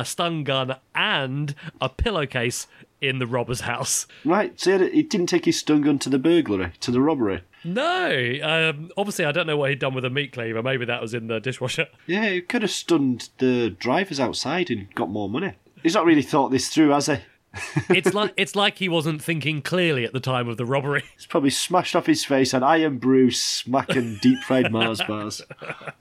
a 0.00 0.04
stun 0.04 0.44
gun, 0.44 0.76
and 0.94 1.54
a 1.80 1.88
pillowcase 1.88 2.66
in 3.00 3.18
the 3.18 3.26
robber's 3.26 3.60
house. 3.62 4.06
Right, 4.24 4.58
so 4.58 4.70
he, 4.70 4.72
had 4.72 4.82
a- 4.90 4.94
he 4.94 5.02
didn't 5.02 5.26
take 5.26 5.44
his 5.44 5.58
stun 5.58 5.82
gun 5.82 5.98
to 6.00 6.08
the 6.08 6.18
burglary, 6.18 6.72
to 6.80 6.90
the 6.90 7.00
robbery. 7.00 7.42
No, 7.64 8.34
um, 8.42 8.90
obviously 8.96 9.24
I 9.24 9.32
don't 9.32 9.46
know 9.46 9.56
what 9.56 9.70
he'd 9.70 9.78
done 9.78 9.94
with 9.94 10.04
a 10.04 10.10
meat 10.10 10.32
cleaver. 10.32 10.62
Maybe 10.62 10.84
that 10.84 11.00
was 11.00 11.14
in 11.14 11.28
the 11.28 11.40
dishwasher. 11.40 11.86
Yeah, 12.06 12.28
he 12.28 12.40
could 12.42 12.60
have 12.62 12.70
stunned 12.70 13.30
the 13.38 13.70
drivers 13.70 14.20
outside 14.20 14.70
and 14.70 14.94
got 14.94 15.08
more 15.08 15.28
money. 15.30 15.52
He's 15.82 15.94
not 15.94 16.04
really 16.04 16.22
thought 16.22 16.50
this 16.50 16.68
through, 16.68 16.90
has 16.90 17.06
he? 17.06 17.16
It's 17.88 18.12
like 18.12 18.34
it's 18.36 18.56
like 18.56 18.78
he 18.78 18.88
wasn't 18.88 19.22
thinking 19.22 19.62
clearly 19.62 20.04
at 20.04 20.12
the 20.12 20.20
time 20.20 20.48
of 20.48 20.56
the 20.56 20.66
robbery. 20.66 21.04
He's 21.16 21.26
probably 21.26 21.50
smashed 21.50 21.94
off 21.94 22.06
his 22.06 22.24
face 22.24 22.52
and 22.52 22.64
I 22.64 22.78
am 22.78 22.98
Bruce 22.98 23.40
smacking 23.40 24.18
deep 24.20 24.40
fried 24.40 24.72
Mars 24.72 25.00
bars 25.06 25.40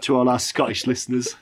to 0.02 0.16
all 0.18 0.28
our 0.30 0.40
Scottish 0.40 0.88
listeners. 0.88 1.36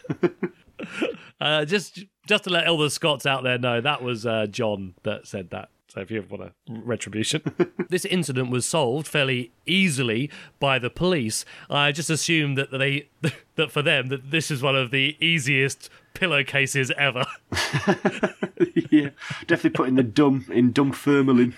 Uh, 1.40 1.66
just 1.66 2.04
just 2.32 2.46
to 2.46 2.50
let 2.50 2.66
all 2.66 2.78
the 2.78 2.90
Scots 2.90 3.26
out 3.26 3.44
there 3.44 3.58
know, 3.58 3.82
that 3.82 4.02
was 4.02 4.26
uh, 4.26 4.48
John 4.48 4.94
that 5.04 5.28
said 5.28 5.50
that. 5.50 5.68
So 5.90 6.00
if 6.00 6.10
you 6.10 6.24
want 6.30 6.44
a 6.44 6.54
retribution, 6.70 7.42
this 7.90 8.06
incident 8.06 8.50
was 8.50 8.66
solved 8.66 9.06
fairly 9.06 9.52
easily 9.66 10.32
by 10.58 10.80
the 10.80 10.90
police. 10.90 11.44
I 11.70 11.92
just 11.92 12.10
assume 12.10 12.56
that 12.56 12.72
they 12.72 13.10
that 13.56 13.70
for 13.70 13.82
them 13.82 14.08
that 14.08 14.32
this 14.32 14.50
is 14.50 14.64
one 14.64 14.78
of 14.78 14.92
the 14.92 15.18
easiest 15.20 15.90
pillowcases 16.14 16.90
ever. 16.92 17.26
yeah, 18.90 19.10
definitely 19.48 19.72
putting 19.72 19.96
the 19.96 20.04
dumb 20.04 20.46
in 20.50 20.72
Dunfermline. 20.72 21.54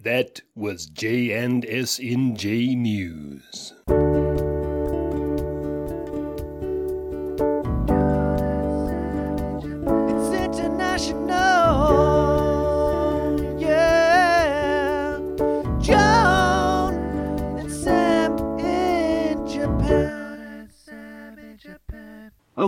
That 0.00 0.42
was 0.54 0.84
J&S 0.84 1.98
in 1.98 2.36
J 2.36 2.74
News. 2.74 3.72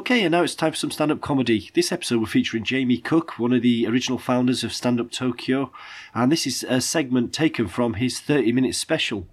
Okay, 0.02 0.24
and 0.24 0.32
now 0.32 0.42
it's 0.42 0.56
time 0.56 0.72
for 0.72 0.76
some 0.76 0.90
stand 0.90 1.12
up 1.12 1.20
comedy. 1.20 1.70
This 1.74 1.92
episode 1.92 2.18
we're 2.18 2.26
featuring 2.26 2.64
Jamie 2.64 2.98
Cook, 2.98 3.38
one 3.38 3.52
of 3.52 3.62
the 3.62 3.86
original 3.86 4.18
founders 4.18 4.64
of 4.64 4.72
Stand 4.72 4.98
Up 4.98 5.12
Tokyo, 5.12 5.70
and 6.12 6.32
this 6.32 6.44
is 6.44 6.64
a 6.64 6.80
segment 6.80 7.32
taken 7.32 7.68
from 7.68 7.94
his 7.94 8.18
30 8.18 8.50
minute 8.50 8.74
special. 8.74 9.28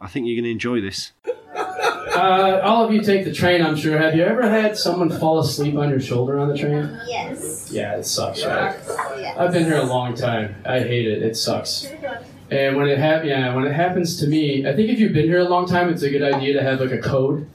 I 0.00 0.06
think 0.06 0.28
you're 0.28 0.36
going 0.36 0.44
to 0.44 0.52
enjoy 0.52 0.80
this. 0.80 1.10
Uh, 1.56 2.60
all 2.62 2.84
of 2.84 2.92
you 2.92 3.02
take 3.02 3.24
the 3.24 3.32
train, 3.32 3.60
I'm 3.60 3.74
sure. 3.74 3.98
Have 3.98 4.14
you 4.14 4.22
ever 4.22 4.48
had 4.48 4.78
someone 4.78 5.10
fall 5.10 5.40
asleep 5.40 5.74
on 5.76 5.90
your 5.90 5.98
shoulder 5.98 6.38
on 6.38 6.48
the 6.48 6.56
train? 6.56 6.96
Yes. 7.08 7.72
Yeah, 7.72 7.96
it 7.96 8.06
sucks, 8.06 8.44
right? 8.44 8.76
Yes. 9.18 9.36
I've 9.36 9.52
been 9.52 9.64
here 9.64 9.78
a 9.78 9.82
long 9.82 10.14
time. 10.14 10.54
I 10.64 10.78
hate 10.78 11.08
it. 11.08 11.24
It 11.24 11.36
sucks. 11.36 11.88
And 12.52 12.76
when 12.76 12.86
it 12.86 12.98
hap- 12.98 13.24
yeah, 13.24 13.52
when 13.52 13.64
it 13.64 13.72
happens 13.72 14.20
to 14.20 14.28
me, 14.28 14.64
I 14.64 14.76
think 14.76 14.90
if 14.90 15.00
you've 15.00 15.12
been 15.12 15.24
here 15.24 15.40
a 15.40 15.48
long 15.48 15.66
time, 15.66 15.88
it's 15.88 16.02
a 16.02 16.10
good 16.10 16.22
idea 16.22 16.52
to 16.52 16.62
have 16.62 16.78
like 16.78 16.92
a 16.92 16.98
code. 16.98 17.50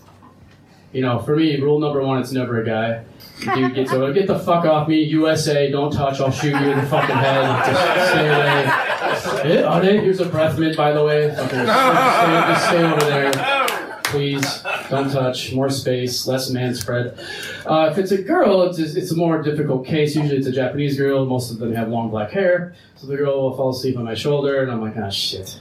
You 0.91 1.01
know, 1.01 1.19
for 1.19 1.35
me, 1.35 1.59
rule 1.59 1.79
number 1.79 2.01
one, 2.01 2.19
it's 2.21 2.31
never 2.31 2.61
a 2.61 2.65
guy. 2.65 3.03
Dude 3.39 3.73
get 3.75 4.27
the 4.27 4.39
fuck 4.39 4.65
off 4.65 4.87
me, 4.87 5.01
USA, 5.03 5.71
don't 5.71 5.91
touch, 5.91 6.19
I'll 6.19 6.31
shoot 6.31 6.49
you 6.49 6.71
in 6.71 6.77
the 6.77 6.85
fucking 6.87 7.15
head. 7.15 7.65
Just 7.65 8.11
stay 8.11 8.27
away. 8.27 9.59
Eh, 9.59 9.63
Are 9.63 9.79
they? 9.81 9.97
Here's 9.99 10.19
a 10.19 10.25
breath 10.25 10.59
mint, 10.59 10.75
by 10.75 10.91
the 10.91 11.03
way. 11.03 11.29
Fucking, 11.35 11.65
just, 11.65 12.17
stay, 12.19 12.53
just 12.53 12.67
stay 12.67 12.83
over 12.83 12.99
there. 13.05 13.67
Please, 14.05 14.63
don't 14.89 15.09
touch. 15.11 15.53
More 15.53 15.69
space, 15.69 16.25
less 16.27 16.49
man 16.49 16.73
spread. 16.75 17.17
Uh, 17.65 17.89
if 17.91 17.97
it's 17.97 18.11
a 18.11 18.21
girl, 18.21 18.63
it's, 18.63 18.79
it's 18.79 19.11
a 19.11 19.15
more 19.15 19.41
difficult 19.41 19.85
case. 19.85 20.15
Usually 20.15 20.37
it's 20.37 20.47
a 20.47 20.51
Japanese 20.51 20.97
girl. 20.97 21.25
Most 21.25 21.51
of 21.51 21.59
them 21.59 21.73
have 21.73 21.89
long 21.89 22.09
black 22.09 22.31
hair. 22.31 22.73
So 22.95 23.07
the 23.07 23.15
girl 23.15 23.41
will 23.41 23.55
fall 23.55 23.69
asleep 23.69 23.97
on 23.97 24.03
my 24.05 24.15
shoulder, 24.15 24.63
and 24.63 24.71
I'm 24.71 24.81
like, 24.81 24.97
ah, 24.97 25.09
shit. 25.09 25.59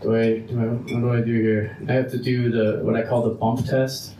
Do 0.00 0.16
I, 0.16 0.38
do 0.40 0.58
I, 0.58 0.64
what 0.64 0.86
do 1.00 1.12
I 1.12 1.20
do 1.20 1.34
here? 1.40 1.76
I 1.88 1.92
have 1.92 2.10
to 2.10 2.18
do 2.18 2.50
the 2.50 2.82
what 2.82 2.96
I 2.96 3.02
call 3.02 3.22
the 3.22 3.30
bump 3.34 3.64
test. 3.66 4.14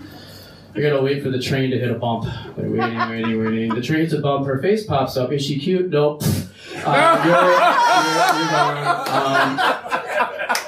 I 0.75 0.81
gotta 0.81 1.02
wait 1.02 1.23
for 1.23 1.29
the 1.29 1.38
train 1.38 1.71
to 1.71 1.79
hit 1.79 1.91
a 1.91 1.95
bump. 1.95 2.25
Like, 2.25 2.57
waiting, 2.57 2.99
waiting, 3.11 3.45
waiting. 3.45 3.75
The 3.75 3.83
train 3.83 4.00
hits 4.00 4.14
a 4.14 4.21
bump. 4.21 4.47
Her 4.47 4.59
face 4.61 4.87
pops 4.87 5.17
up. 5.19 5.31
Is 5.33 5.45
she 5.45 5.59
cute? 5.59 5.91
Nope. 5.91 6.23
Uh, 6.85 7.23
you're, 7.26 7.37
you're, 8.41 8.47
you're. 8.49 8.88
Um, 9.12 9.57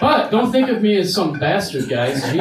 but 0.00 0.30
don't 0.30 0.52
think 0.52 0.68
of 0.68 0.82
me 0.82 0.96
as 0.96 1.14
some 1.14 1.38
bastard, 1.38 1.88
guys. 1.88 2.22
Jeez. 2.22 2.38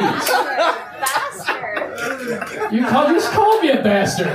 Bastard. 1.00 2.72
You 2.72 2.86
call, 2.86 3.06
just 3.08 3.32
called 3.32 3.62
me 3.62 3.70
a 3.70 3.82
bastard. 3.82 4.26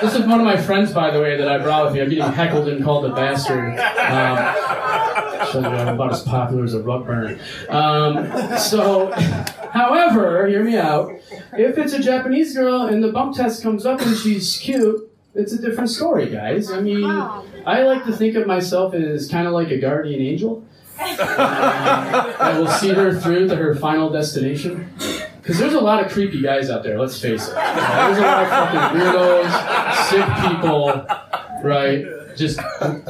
This 0.00 0.14
is 0.16 0.26
one 0.26 0.40
of 0.40 0.44
my 0.44 0.56
friends, 0.56 0.92
by 0.92 1.10
the 1.12 1.20
way, 1.20 1.36
that 1.36 1.46
I 1.48 1.58
brought 1.58 1.84
with 1.84 1.94
me. 1.94 2.00
I'm 2.02 2.08
getting 2.10 2.24
heckled 2.32 2.68
and 2.68 2.82
called 2.82 3.06
a 3.06 3.14
bastard. 3.14 3.78
Um, 3.78 4.36
shows 5.52 5.64
I'm 5.64 5.94
about 5.94 6.12
as 6.12 6.22
popular 6.22 6.64
as 6.64 6.74
a 6.74 6.82
rug 6.82 7.06
burn. 7.06 7.38
Um, 7.68 8.26
so, 8.58 9.12
however, 9.70 10.48
hear 10.48 10.64
me 10.64 10.76
out. 10.76 11.12
If 11.56 11.78
it's 11.78 11.92
a 11.92 12.00
Japanese 12.00 12.54
girl 12.54 12.82
and 12.82 13.02
the 13.02 13.12
bump 13.12 13.36
test 13.36 13.62
comes 13.62 13.86
up 13.86 14.00
and 14.00 14.16
she's 14.16 14.56
cute, 14.58 15.10
it's 15.34 15.52
a 15.52 15.60
different 15.60 15.90
story, 15.90 16.30
guys. 16.30 16.70
I 16.70 16.80
mean, 16.80 17.04
I 17.04 17.82
like 17.82 18.04
to 18.04 18.12
think 18.16 18.36
of 18.36 18.46
myself 18.46 18.94
as 18.94 19.28
kind 19.28 19.46
of 19.46 19.52
like 19.52 19.68
a 19.70 19.78
guardian 19.78 20.20
angel. 20.20 20.64
I 20.98 22.56
will 22.58 22.68
see 22.68 22.90
her 22.90 23.18
through 23.18 23.48
to 23.48 23.56
her 23.56 23.74
final 23.74 24.10
destination. 24.10 24.92
Because 25.42 25.58
there's 25.58 25.74
a 25.74 25.80
lot 25.80 26.04
of 26.04 26.10
creepy 26.10 26.40
guys 26.40 26.70
out 26.70 26.82
there, 26.82 26.98
let's 26.98 27.20
face 27.20 27.48
it. 27.48 27.54
Uh, 27.54 28.06
there's 28.06 28.18
a 28.18 28.22
lot 28.22 28.42
of 28.42 28.48
fucking 28.48 29.00
weirdos, 29.00 30.06
sick 30.08 30.26
people, 30.50 31.06
right? 31.62 32.36
Just 32.36 32.60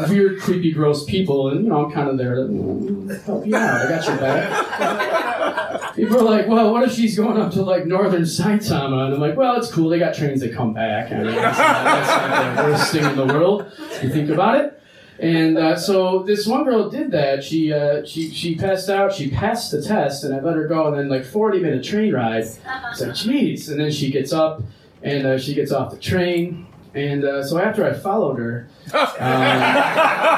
weird, 0.08 0.40
creepy, 0.40 0.72
gross 0.72 1.04
people, 1.04 1.48
and 1.48 1.64
you 1.64 1.70
know, 1.70 1.86
I'm 1.86 1.92
kind 1.92 2.08
of 2.08 2.18
there 2.18 2.34
to 2.34 3.20
help 3.24 3.46
you 3.46 3.54
out. 3.54 3.86
I 3.86 3.88
got 3.88 4.06
your 4.08 4.16
back. 4.16 5.80
People 5.96 6.18
are 6.18 6.22
like, 6.22 6.48
well, 6.48 6.72
what 6.72 6.82
if 6.82 6.92
she's 6.92 7.16
going 7.16 7.40
up 7.40 7.52
to 7.52 7.62
like 7.62 7.86
northern 7.86 8.22
Saitama? 8.22 9.06
And 9.06 9.14
I'm 9.14 9.20
like, 9.20 9.36
well, 9.36 9.56
it's 9.56 9.70
cool. 9.70 9.88
They 9.88 10.00
got 10.00 10.14
trains 10.14 10.40
that 10.40 10.52
come 10.52 10.72
back. 10.74 11.12
I 11.12 11.22
mean, 11.22 11.34
that's 11.36 11.58
not, 11.58 11.84
that's 11.84 12.08
not 12.08 12.56
the 12.56 12.62
worst 12.70 12.92
thing 12.92 13.04
in 13.04 13.16
the 13.16 13.26
world. 13.26 13.72
if 13.78 14.02
You 14.02 14.10
think 14.10 14.30
about 14.30 14.60
it. 14.60 14.82
And 15.20 15.56
uh, 15.56 15.76
so 15.76 16.24
this 16.24 16.46
one 16.46 16.64
girl 16.64 16.90
did 16.90 17.12
that. 17.12 17.44
She 17.44 17.72
uh, 17.72 18.04
she 18.04 18.30
she 18.32 18.56
passed 18.56 18.90
out. 18.90 19.14
She 19.14 19.30
passed 19.30 19.70
the 19.70 19.80
test, 19.80 20.24
and 20.24 20.34
I 20.34 20.40
let 20.40 20.56
her 20.56 20.66
go. 20.66 20.88
And 20.88 20.98
then 20.98 21.08
like 21.08 21.24
40 21.24 21.60
minute 21.60 21.84
train 21.84 22.12
ride. 22.12 22.42
It's 22.42 22.58
like, 23.00 23.10
jeez. 23.10 23.70
And 23.70 23.78
then 23.78 23.92
she 23.92 24.10
gets 24.10 24.32
up, 24.32 24.64
and 25.04 25.24
uh, 25.24 25.38
she 25.38 25.54
gets 25.54 25.70
off 25.70 25.92
the 25.92 25.98
train. 25.98 26.66
And 26.94 27.24
uh, 27.24 27.44
so 27.44 27.58
after 27.58 27.84
I 27.84 27.92
followed 27.92 28.38
her, 28.40 28.68
um, 28.92 29.06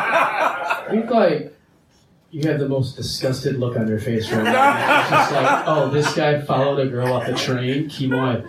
I 0.02 0.86
think 0.90 1.10
like 1.10 1.55
you 2.30 2.48
have 2.48 2.58
the 2.58 2.68
most 2.68 2.96
disgusted 2.96 3.58
look 3.58 3.76
on 3.76 3.88
your 3.88 4.00
face 4.00 4.30
right 4.30 4.42
now. 4.42 5.00
It's 5.00 5.10
just 5.10 5.32
like, 5.32 5.64
oh, 5.66 5.90
this 5.90 6.12
guy 6.14 6.40
followed 6.40 6.78
a 6.86 6.90
girl 6.90 7.12
off 7.12 7.26
the 7.26 7.34
train. 7.34 7.88
Kimoi. 7.88 8.44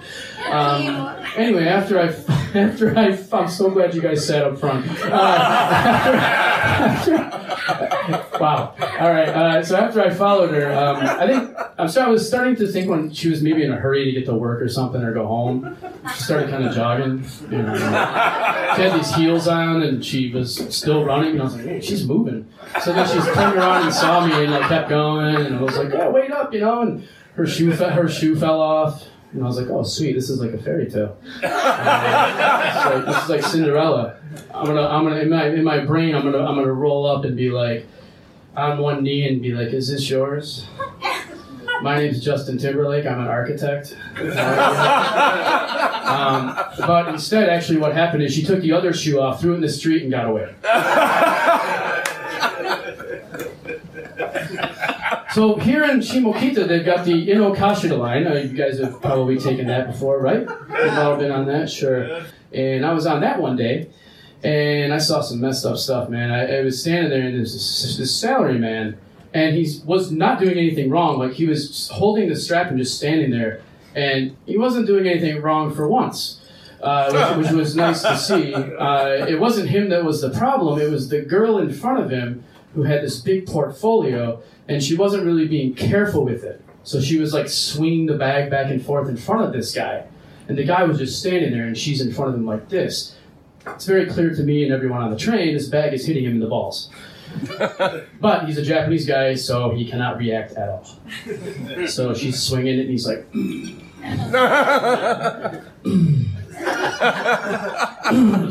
Um, 0.49 1.16
anyway, 1.37 1.67
after 1.67 1.99
I, 1.99 2.05
after 2.57 2.97
I, 2.97 3.17
I'm 3.31 3.47
so 3.47 3.69
glad 3.69 3.93
you 3.95 4.01
guys 4.01 4.25
sat 4.25 4.43
up 4.43 4.57
front. 4.59 4.85
Uh, 5.03 5.07
wow. 8.39 8.73
All 8.99 9.11
right. 9.11 9.29
Uh, 9.29 9.63
so 9.63 9.75
after 9.75 10.01
I 10.01 10.09
followed 10.09 10.51
her, 10.51 10.71
um, 10.71 10.97
I 10.97 11.27
think 11.27 11.55
I'm 11.77 11.87
sorry. 11.87 12.07
I 12.07 12.09
was 12.09 12.27
starting 12.27 12.55
to 12.57 12.67
think 12.67 12.89
when 12.89 13.11
she 13.13 13.29
was 13.29 13.41
maybe 13.41 13.63
in 13.63 13.71
a 13.71 13.75
hurry 13.75 14.05
to 14.05 14.11
get 14.11 14.25
to 14.25 14.33
work 14.33 14.61
or 14.61 14.69
something 14.69 15.01
or 15.01 15.13
go 15.13 15.27
home. 15.27 15.77
She 16.15 16.23
started 16.23 16.49
kind 16.49 16.65
of 16.65 16.75
jogging. 16.75 17.25
You 17.51 17.63
know, 17.63 17.75
she 17.75 18.81
had 18.81 18.93
these 18.97 19.13
heels 19.15 19.47
on 19.47 19.81
and 19.83 20.03
she 20.03 20.31
was 20.31 20.55
still 20.75 21.03
running. 21.03 21.31
And 21.31 21.41
I 21.41 21.43
was 21.45 21.55
like, 21.55 21.65
hey, 21.65 21.81
she's 21.81 22.05
moving. 22.07 22.47
So 22.81 22.93
then 22.93 23.07
she 23.07 23.19
turned 23.33 23.57
around 23.57 23.83
and 23.83 23.93
saw 23.93 24.25
me 24.25 24.43
and 24.43 24.51
like 24.51 24.67
kept 24.69 24.89
going. 24.89 25.35
And 25.35 25.55
I 25.55 25.61
was 25.61 25.77
like, 25.77 25.93
oh, 25.93 26.11
wait 26.11 26.31
up, 26.31 26.53
you 26.53 26.61
know. 26.61 26.81
And 26.81 27.07
her 27.35 27.45
shoe, 27.45 27.73
fe- 27.73 27.91
her 27.91 28.07
shoe 28.07 28.35
fell 28.35 28.61
off. 28.61 29.03
And 29.33 29.43
I 29.43 29.47
was 29.47 29.57
like, 29.57 29.69
oh, 29.69 29.83
sweet, 29.83 30.13
this 30.13 30.29
is 30.29 30.39
like 30.39 30.53
a 30.53 30.57
fairy 30.57 30.89
tale. 30.89 31.17
Uh, 31.43 32.83
so 32.83 33.01
this 33.01 33.23
is 33.23 33.29
like 33.29 33.43
Cinderella. 33.43 34.17
I'm 34.53 34.65
gonna, 34.65 34.87
I'm 34.87 35.03
gonna, 35.03 35.19
in 35.19 35.29
my, 35.29 35.47
in 35.47 35.63
my 35.63 35.79
brain, 35.79 36.15
I'm 36.15 36.23
gonna, 36.23 36.39
I'm 36.39 36.55
gonna 36.55 36.73
roll 36.73 37.05
up 37.05 37.25
and 37.25 37.35
be 37.35 37.49
like, 37.49 37.85
on 38.55 38.79
one 38.79 39.03
knee 39.03 39.27
and 39.27 39.41
be 39.41 39.53
like, 39.53 39.67
is 39.69 39.89
this 39.89 40.09
yours? 40.09 40.65
My 41.81 41.99
name's 41.99 42.23
Justin 42.23 42.57
Timberlake. 42.57 43.05
I'm 43.05 43.19
an 43.19 43.27
architect. 43.27 43.95
um, 44.17 44.25
but 46.79 47.07
instead, 47.09 47.49
actually, 47.49 47.77
what 47.77 47.93
happened 47.93 48.23
is 48.23 48.33
she 48.33 48.43
took 48.43 48.61
the 48.61 48.71
other 48.71 48.93
shoe 48.93 49.19
off, 49.19 49.39
threw 49.41 49.51
it 49.53 49.57
in 49.57 49.61
the 49.61 49.69
street, 49.69 50.01
and 50.01 50.11
got 50.11 50.25
away. 50.25 50.55
So 55.37 55.55
here 55.55 55.83
in 55.83 55.99
Shimokita, 55.99 56.67
they've 56.67 56.83
got 56.83 57.05
the 57.05 57.27
Inokashira 57.27 57.95
line. 57.95 58.25
Uh, 58.25 58.37
you 58.37 58.57
guys 58.57 58.79
have 58.79 58.99
probably 58.99 59.37
taken 59.37 59.67
that 59.67 59.85
before, 59.85 60.19
right? 60.19 60.39
You've 60.39 60.97
all 60.97 61.15
been 61.15 61.29
on 61.29 61.45
that, 61.45 61.69
sure. 61.69 62.23
And 62.51 62.83
I 62.83 62.91
was 62.91 63.05
on 63.05 63.21
that 63.21 63.39
one 63.39 63.55
day, 63.55 63.91
and 64.43 64.91
I 64.91 64.97
saw 64.97 65.21
some 65.21 65.39
messed 65.39 65.63
up 65.63 65.77
stuff, 65.77 66.09
man. 66.09 66.31
I, 66.31 66.57
I 66.57 66.61
was 66.63 66.81
standing 66.81 67.11
there, 67.11 67.21
and 67.21 67.39
this, 67.39 67.53
this 67.53 68.19
salary 68.19 68.57
man 68.57 68.97
and 69.31 69.55
he 69.55 69.79
was 69.85 70.11
not 70.11 70.39
doing 70.39 70.57
anything 70.57 70.89
wrong. 70.89 71.19
Like 71.19 71.33
he 71.33 71.45
was 71.45 71.87
holding 71.89 72.29
the 72.29 72.35
strap 72.35 72.71
and 72.71 72.79
just 72.79 72.97
standing 72.97 73.29
there, 73.29 73.61
and 73.93 74.35
he 74.47 74.57
wasn't 74.57 74.87
doing 74.87 75.07
anything 75.07 75.39
wrong 75.43 75.71
for 75.71 75.87
once. 75.87 76.41
Uh, 76.81 77.35
which, 77.35 77.45
which 77.45 77.55
was 77.55 77.75
nice 77.75 78.01
to 78.01 78.17
see. 78.17 78.55
Uh, 78.55 79.27
it 79.27 79.39
wasn't 79.39 79.69
him 79.69 79.89
that 79.89 80.03
was 80.03 80.21
the 80.21 80.31
problem. 80.31 80.79
It 80.81 80.89
was 80.89 81.09
the 81.09 81.21
girl 81.21 81.59
in 81.59 81.71
front 81.71 81.99
of 81.99 82.09
him 82.09 82.43
who 82.73 82.83
had 82.83 83.01
this 83.01 83.19
big 83.19 83.47
portfolio, 83.47 84.41
and 84.67 84.83
she 84.83 84.95
wasn't 84.95 85.25
really 85.25 85.47
being 85.47 85.73
careful 85.73 86.23
with 86.23 86.43
it. 86.43 86.61
So 86.83 87.01
she 87.01 87.17
was 87.17 87.33
like 87.33 87.49
swinging 87.49 88.05
the 88.05 88.17
bag 88.17 88.49
back 88.49 88.71
and 88.71 88.83
forth 88.83 89.09
in 89.09 89.17
front 89.17 89.45
of 89.45 89.53
this 89.53 89.73
guy, 89.73 90.05
and 90.47 90.57
the 90.57 90.63
guy 90.63 90.83
was 90.83 90.97
just 90.99 91.19
standing 91.19 91.51
there, 91.51 91.65
and 91.65 91.77
she's 91.77 92.01
in 92.01 92.13
front 92.13 92.29
of 92.29 92.35
him 92.35 92.45
like 92.45 92.69
this. 92.69 93.15
It's 93.65 93.85
very 93.85 94.05
clear 94.05 94.33
to 94.33 94.43
me 94.43 94.63
and 94.63 94.71
everyone 94.71 95.01
on 95.01 95.11
the 95.11 95.17
train 95.17 95.53
this 95.53 95.67
bag 95.67 95.93
is 95.93 96.05
hitting 96.05 96.23
him 96.23 96.31
in 96.31 96.39
the 96.39 96.47
balls. 96.47 96.89
but 98.21 98.45
he's 98.45 98.57
a 98.57 98.63
Japanese 98.63 99.05
guy, 99.05 99.35
so 99.35 99.71
he 99.71 99.89
cannot 99.89 100.17
react 100.17 100.53
at 100.53 100.69
all. 100.69 100.85
So 101.87 102.13
she's 102.13 102.41
swinging 102.41 102.79
it, 102.79 102.81
and 102.81 102.89
he's 102.89 103.07
like, 103.07 103.25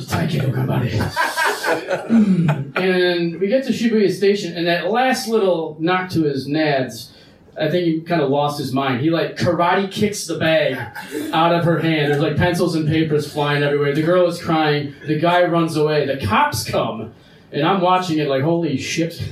"Thank 0.06 0.34
you, 0.34 0.40
everybody." 0.42 1.00
and 2.76 3.40
we 3.40 3.48
get 3.48 3.64
to 3.64 3.72
Shibuya 3.72 4.12
Station, 4.12 4.56
and 4.56 4.66
that 4.66 4.90
last 4.90 5.28
little 5.28 5.76
knock 5.80 6.10
to 6.10 6.22
his 6.22 6.46
nads, 6.46 7.10
I 7.58 7.70
think 7.70 7.86
he 7.86 8.00
kind 8.02 8.20
of 8.20 8.30
lost 8.30 8.58
his 8.58 8.72
mind. 8.72 9.00
He 9.00 9.10
like 9.10 9.36
karate 9.36 9.90
kicks 9.90 10.26
the 10.26 10.38
bag 10.38 10.76
out 11.32 11.54
of 11.54 11.64
her 11.64 11.78
hand. 11.78 12.12
There's 12.12 12.22
like 12.22 12.36
pencils 12.36 12.74
and 12.74 12.86
papers 12.86 13.30
flying 13.32 13.62
everywhere. 13.62 13.94
The 13.94 14.02
girl 14.02 14.26
is 14.26 14.42
crying. 14.42 14.94
The 15.06 15.18
guy 15.18 15.44
runs 15.44 15.76
away. 15.76 16.06
The 16.06 16.24
cops 16.24 16.68
come, 16.68 17.14
and 17.52 17.66
I'm 17.66 17.80
watching 17.80 18.18
it 18.18 18.28
like, 18.28 18.42
holy 18.42 18.76
shit. 18.76 19.22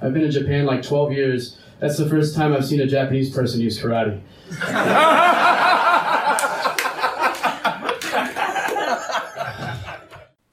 I've 0.00 0.12
been 0.12 0.22
in 0.22 0.30
Japan 0.30 0.66
like 0.66 0.82
12 0.82 1.12
years. 1.12 1.58
That's 1.80 1.98
the 1.98 2.08
first 2.08 2.34
time 2.34 2.52
I've 2.52 2.64
seen 2.64 2.80
a 2.80 2.86
Japanese 2.86 3.30
person 3.30 3.60
use 3.60 3.80
karate. 3.80 4.20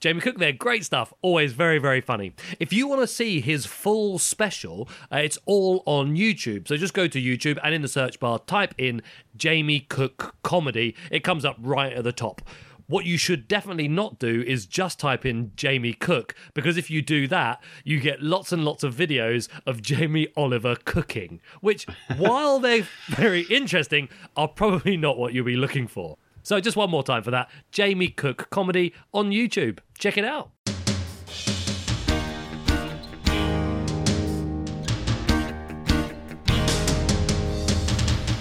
Jamie 0.01 0.19
Cook 0.19 0.39
there, 0.39 0.51
great 0.51 0.83
stuff. 0.83 1.13
Always 1.21 1.53
very, 1.53 1.77
very 1.77 2.01
funny. 2.01 2.33
If 2.59 2.73
you 2.73 2.87
want 2.87 3.01
to 3.01 3.07
see 3.07 3.39
his 3.39 3.67
full 3.67 4.17
special, 4.17 4.89
uh, 5.11 5.17
it's 5.17 5.37
all 5.45 5.83
on 5.85 6.15
YouTube. 6.15 6.67
So 6.67 6.75
just 6.75 6.95
go 6.95 7.07
to 7.07 7.21
YouTube 7.21 7.59
and 7.63 7.75
in 7.75 7.83
the 7.83 7.87
search 7.87 8.19
bar, 8.19 8.39
type 8.39 8.73
in 8.79 9.03
Jamie 9.37 9.81
Cook 9.81 10.37
comedy. 10.41 10.95
It 11.11 11.23
comes 11.23 11.45
up 11.45 11.55
right 11.59 11.93
at 11.93 12.03
the 12.03 12.11
top. 12.11 12.41
What 12.87 13.05
you 13.05 13.15
should 13.15 13.47
definitely 13.47 13.87
not 13.87 14.17
do 14.17 14.41
is 14.41 14.65
just 14.65 14.99
type 14.99 15.23
in 15.23 15.51
Jamie 15.55 15.93
Cook, 15.93 16.33
because 16.55 16.77
if 16.77 16.89
you 16.89 17.03
do 17.03 17.27
that, 17.27 17.63
you 17.83 17.99
get 17.99 18.23
lots 18.23 18.51
and 18.51 18.65
lots 18.65 18.83
of 18.83 18.95
videos 18.95 19.49
of 19.67 19.83
Jamie 19.83 20.29
Oliver 20.35 20.75
cooking, 20.83 21.41
which, 21.61 21.85
while 22.17 22.57
they're 22.59 22.87
very 23.07 23.41
interesting, 23.43 24.09
are 24.35 24.47
probably 24.47 24.97
not 24.97 25.19
what 25.19 25.33
you'll 25.33 25.45
be 25.45 25.55
looking 25.55 25.87
for. 25.87 26.17
So, 26.43 26.59
just 26.59 26.77
one 26.77 26.89
more 26.89 27.03
time 27.03 27.23
for 27.23 27.31
that 27.31 27.49
Jamie 27.71 28.09
Cook 28.09 28.49
comedy 28.49 28.93
on 29.13 29.31
YouTube. 29.31 29.79
Check 29.97 30.17
it 30.17 30.25
out. 30.25 30.51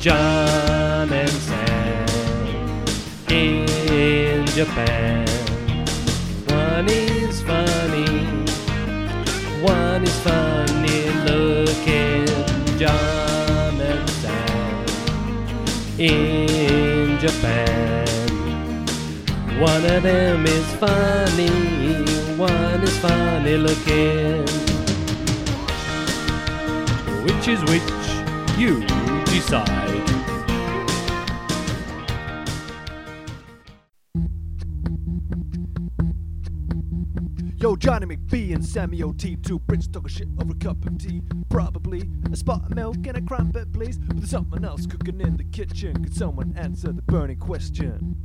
John 0.01 1.13
and 1.13 1.29
Sam 1.29 2.09
in 3.29 4.47
Japan. 4.47 5.27
One 6.49 6.89
is 6.89 7.43
funny, 7.43 8.07
one 9.61 10.03
is 10.03 10.19
funny 10.21 11.11
looking. 11.29 12.27
John 12.79 13.79
and 13.79 14.09
Sam 14.09 14.87
in 15.99 16.90
Japan. 17.21 18.07
One 19.61 19.85
of 19.85 20.03
them 20.03 20.47
is 20.47 20.65
funny, 20.77 21.51
one 22.39 22.81
is 22.83 22.97
funny 22.97 23.59
looking. 23.59 24.47
Which 27.27 27.47
is 27.47 27.61
which? 27.65 28.59
You 28.59 28.87
decide. 29.27 29.90
Johnny 37.81 38.15
McBee 38.15 38.55
and 38.55 38.63
Sammy 38.63 39.03
O.T. 39.03 39.37
Two 39.37 39.59
Brits 39.59 39.91
talking 39.91 40.09
shit 40.09 40.29
over 40.39 40.53
a 40.53 40.55
cup 40.57 40.85
of 40.85 40.99
tea. 40.99 41.23
Probably 41.49 42.03
a 42.31 42.37
spot 42.37 42.65
of 42.67 42.75
milk 42.75 43.07
and 43.07 43.17
a 43.17 43.23
crumpet, 43.23 43.73
please. 43.73 43.97
But 43.97 44.19
there's 44.19 44.29
something 44.29 44.67
else 44.67 44.85
cooking 44.85 45.19
in 45.19 45.39
the 45.39 45.45
kitchen. 45.45 46.05
Could 46.05 46.15
someone 46.15 46.53
answer 46.59 46.93
the 46.93 47.01
burning 47.01 47.39
question? 47.39 48.17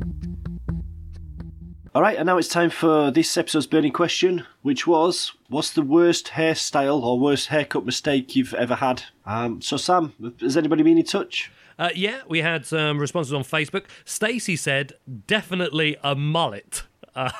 All 1.95 2.01
right, 2.01 2.17
and 2.17 2.25
now 2.25 2.37
it's 2.37 2.49
time 2.49 2.69
for 2.69 3.11
this 3.11 3.37
episode's 3.37 3.65
burning 3.65 3.93
question, 3.93 4.45
which 4.61 4.85
was: 4.85 5.31
What's 5.47 5.71
the 5.71 5.83
worst 5.83 6.31
hairstyle 6.33 7.01
or 7.01 7.17
worst 7.17 7.47
haircut 7.47 7.85
mistake 7.85 8.35
you've 8.35 8.53
ever 8.55 8.75
had? 8.75 9.03
Um, 9.25 9.61
so, 9.61 9.77
Sam, 9.77 10.11
has 10.41 10.57
anybody 10.57 10.83
been 10.83 10.97
in 10.97 11.05
touch? 11.05 11.49
Uh, 11.79 11.91
yeah, 11.95 12.23
we 12.27 12.41
had 12.41 12.65
some 12.65 12.99
responses 12.99 13.31
on 13.31 13.43
Facebook. 13.45 13.85
Stacey 14.03 14.57
said 14.57 14.95
definitely 15.27 15.95
a 16.03 16.13
mullet. 16.13 16.83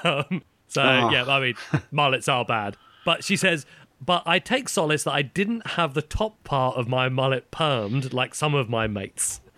Um, 0.06 0.42
so 0.76 0.84
Ah. 0.84 1.10
yeah, 1.12 1.26
I 1.26 1.40
mean 1.40 1.56
mullets 1.92 2.28
are 2.30 2.46
bad, 2.46 2.78
but 3.06 3.24
she 3.24 3.36
says. 3.36 3.66
But 4.06 4.24
I 4.26 4.40
take 4.40 4.68
solace 4.68 5.04
that 5.06 5.14
I 5.14 5.22
didn't 5.22 5.66
have 5.68 5.94
the 5.94 6.02
top 6.02 6.44
part 6.44 6.76
of 6.76 6.88
my 6.90 7.08
mullet 7.08 7.50
permed 7.50 8.12
like 8.14 8.36
some 8.36 8.54
of 8.54 8.70
my 8.70 8.88
mates. 8.88 9.40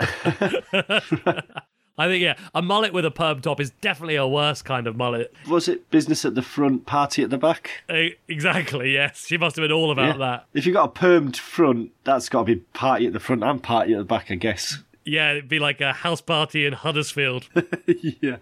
I 2.00 2.08
think 2.08 2.22
yeah, 2.22 2.36
a 2.54 2.62
mullet 2.62 2.94
with 2.94 3.04
a 3.06 3.10
perm 3.12 3.42
top 3.42 3.60
is 3.60 3.72
definitely 3.82 4.16
a 4.16 4.28
worse 4.28 4.62
kind 4.62 4.86
of 4.86 4.96
mullet. 4.96 5.34
Was 5.50 5.68
it 5.68 5.90
business 5.90 6.24
at 6.24 6.36
the 6.36 6.44
front, 6.44 6.86
party 6.86 7.24
at 7.24 7.32
the 7.32 7.40
back? 7.40 7.72
Uh, 7.90 8.10
exactly, 8.28 8.94
yes. 8.94 9.26
She 9.26 9.38
must 9.38 9.56
have 9.56 9.64
been 9.64 9.72
all 9.72 9.90
about 9.90 10.20
that. 10.20 10.46
If 10.54 10.68
you've 10.68 10.76
got 10.76 10.96
a 10.96 11.00
permed 11.00 11.36
front, 11.38 11.92
that's 12.04 12.30
got 12.30 12.42
to 12.46 12.56
be 12.56 12.62
party 12.74 13.08
at 13.08 13.14
the 13.14 13.20
front 13.20 13.44
and 13.44 13.64
party 13.64 13.94
at 13.94 13.98
the 13.98 14.04
back, 14.06 14.30
I 14.30 14.36
guess. 14.36 14.78
Yeah, 15.08 15.32
it'd 15.32 15.48
be 15.48 15.60
like 15.60 15.80
a 15.80 15.94
house 15.94 16.20
party 16.20 16.66
in 16.66 16.74
Huddersfield. 16.74 17.48
yeah. 17.88 18.38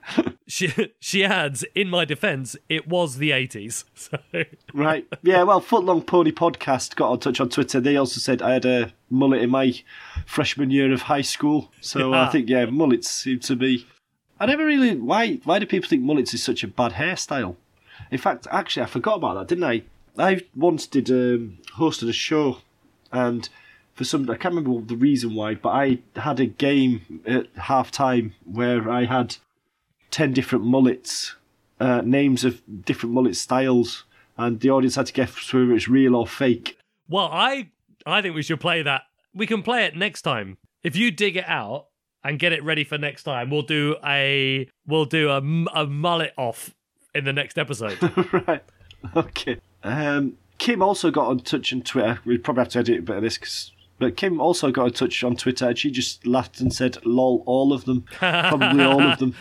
she 0.47 0.93
she 0.99 1.23
adds, 1.23 1.63
in 1.75 1.89
my 1.89 2.05
defence, 2.05 2.55
it 2.67 2.87
was 2.87 3.17
the 3.17 3.31
eighties. 3.31 3.85
So 3.95 4.17
Right. 4.73 5.07
Yeah, 5.23 5.43
well, 5.43 5.61
Footlong 5.61 6.05
Pony 6.05 6.31
Podcast 6.31 6.95
got 6.95 7.11
on 7.11 7.19
touch 7.19 7.39
on 7.39 7.49
Twitter. 7.49 7.79
They 7.79 7.97
also 7.97 8.19
said 8.19 8.41
I 8.41 8.53
had 8.53 8.65
a 8.65 8.93
mullet 9.09 9.41
in 9.41 9.49
my 9.49 9.73
freshman 10.25 10.69
year 10.69 10.91
of 10.91 11.03
high 11.03 11.21
school. 11.21 11.71
So 11.81 12.13
I 12.13 12.27
think, 12.29 12.49
yeah, 12.49 12.65
mullets 12.65 13.09
seem 13.09 13.39
to 13.41 13.55
be. 13.55 13.87
I 14.39 14.45
never 14.45 14.65
really. 14.65 14.95
Why 14.95 15.39
Why 15.43 15.59
do 15.59 15.65
people 15.65 15.89
think 15.89 16.03
mullets 16.03 16.33
is 16.33 16.43
such 16.43 16.63
a 16.63 16.67
bad 16.67 16.93
hairstyle? 16.93 17.55
In 18.11 18.17
fact, 18.17 18.47
actually, 18.51 18.83
I 18.83 18.87
forgot 18.87 19.15
about 19.15 19.35
that, 19.35 19.47
didn't 19.47 19.63
I? 19.63 19.83
I 20.17 20.41
once 20.55 20.87
did 20.87 21.09
um, 21.09 21.57
hosted 21.77 22.09
a 22.09 22.13
show, 22.13 22.59
and 23.11 23.49
for 23.95 24.03
some, 24.03 24.29
I 24.29 24.35
can't 24.35 24.53
remember 24.55 24.85
the 24.85 24.97
reason 24.97 25.33
why, 25.35 25.55
but 25.55 25.69
I 25.69 25.99
had 26.15 26.39
a 26.39 26.45
game 26.45 27.21
at 27.25 27.47
half 27.55 27.91
time 27.91 28.33
where 28.43 28.89
I 28.91 29.05
had 29.05 29.37
10 30.11 30.33
different 30.33 30.65
mullets, 30.65 31.35
uh, 31.79 32.01
names 32.03 32.43
of 32.43 32.61
different 32.85 33.13
mullet 33.15 33.35
styles, 33.35 34.03
and 34.37 34.59
the 34.59 34.69
audience 34.69 34.95
had 34.95 35.05
to 35.07 35.13
guess 35.13 35.53
whether 35.53 35.71
it's 35.73 35.87
real 35.87 36.15
or 36.15 36.27
fake. 36.27 36.77
Well, 37.07 37.29
I 37.31 37.69
I 38.05 38.21
think 38.21 38.35
we 38.35 38.43
should 38.43 38.59
play 38.59 38.81
that. 38.83 39.03
We 39.33 39.47
can 39.47 39.63
play 39.63 39.85
it 39.85 39.95
next 39.95 40.21
time. 40.23 40.57
If 40.83 40.95
you 40.95 41.09
dig 41.11 41.37
it 41.37 41.45
out 41.47 41.87
and 42.23 42.37
get 42.37 42.51
it 42.53 42.63
ready 42.63 42.83
for 42.83 42.97
next 42.97 43.23
time, 43.23 43.49
we'll 43.49 43.61
do 43.61 43.95
a 44.05 44.67
we'll 44.85 45.05
do 45.05 45.29
a, 45.29 45.37
a 45.73 45.87
mullet 45.87 46.33
off 46.37 46.73
in 47.13 47.23
the 47.23 47.33
next 47.33 47.57
episode. 47.57 47.97
right. 48.47 48.63
Okay. 49.15 49.57
Um, 49.83 50.37
Kim 50.57 50.81
also 50.81 51.11
got 51.11 51.27
on 51.27 51.39
touch 51.39 51.71
on 51.73 51.81
Twitter. 51.81 52.19
We'd 52.25 52.43
probably 52.43 52.61
have 52.61 52.69
to 52.73 52.79
edit 52.79 52.99
a 52.99 53.01
bit 53.01 53.15
of 53.17 53.23
this, 53.23 53.37
'cause- 53.37 53.71
but 53.97 54.17
Kim 54.17 54.41
also 54.41 54.71
got 54.71 54.87
in 54.87 54.93
touch 54.93 55.23
on 55.23 55.35
Twitter, 55.35 55.69
and 55.69 55.77
she 55.77 55.89
just 55.89 56.25
laughed 56.27 56.59
and 56.59 56.73
said, 56.73 56.97
"Lol, 57.05 57.43
all 57.45 57.71
of 57.73 57.85
them, 57.85 58.03
probably 58.11 58.83
all 58.83 59.01
of 59.01 59.19
them." 59.19 59.35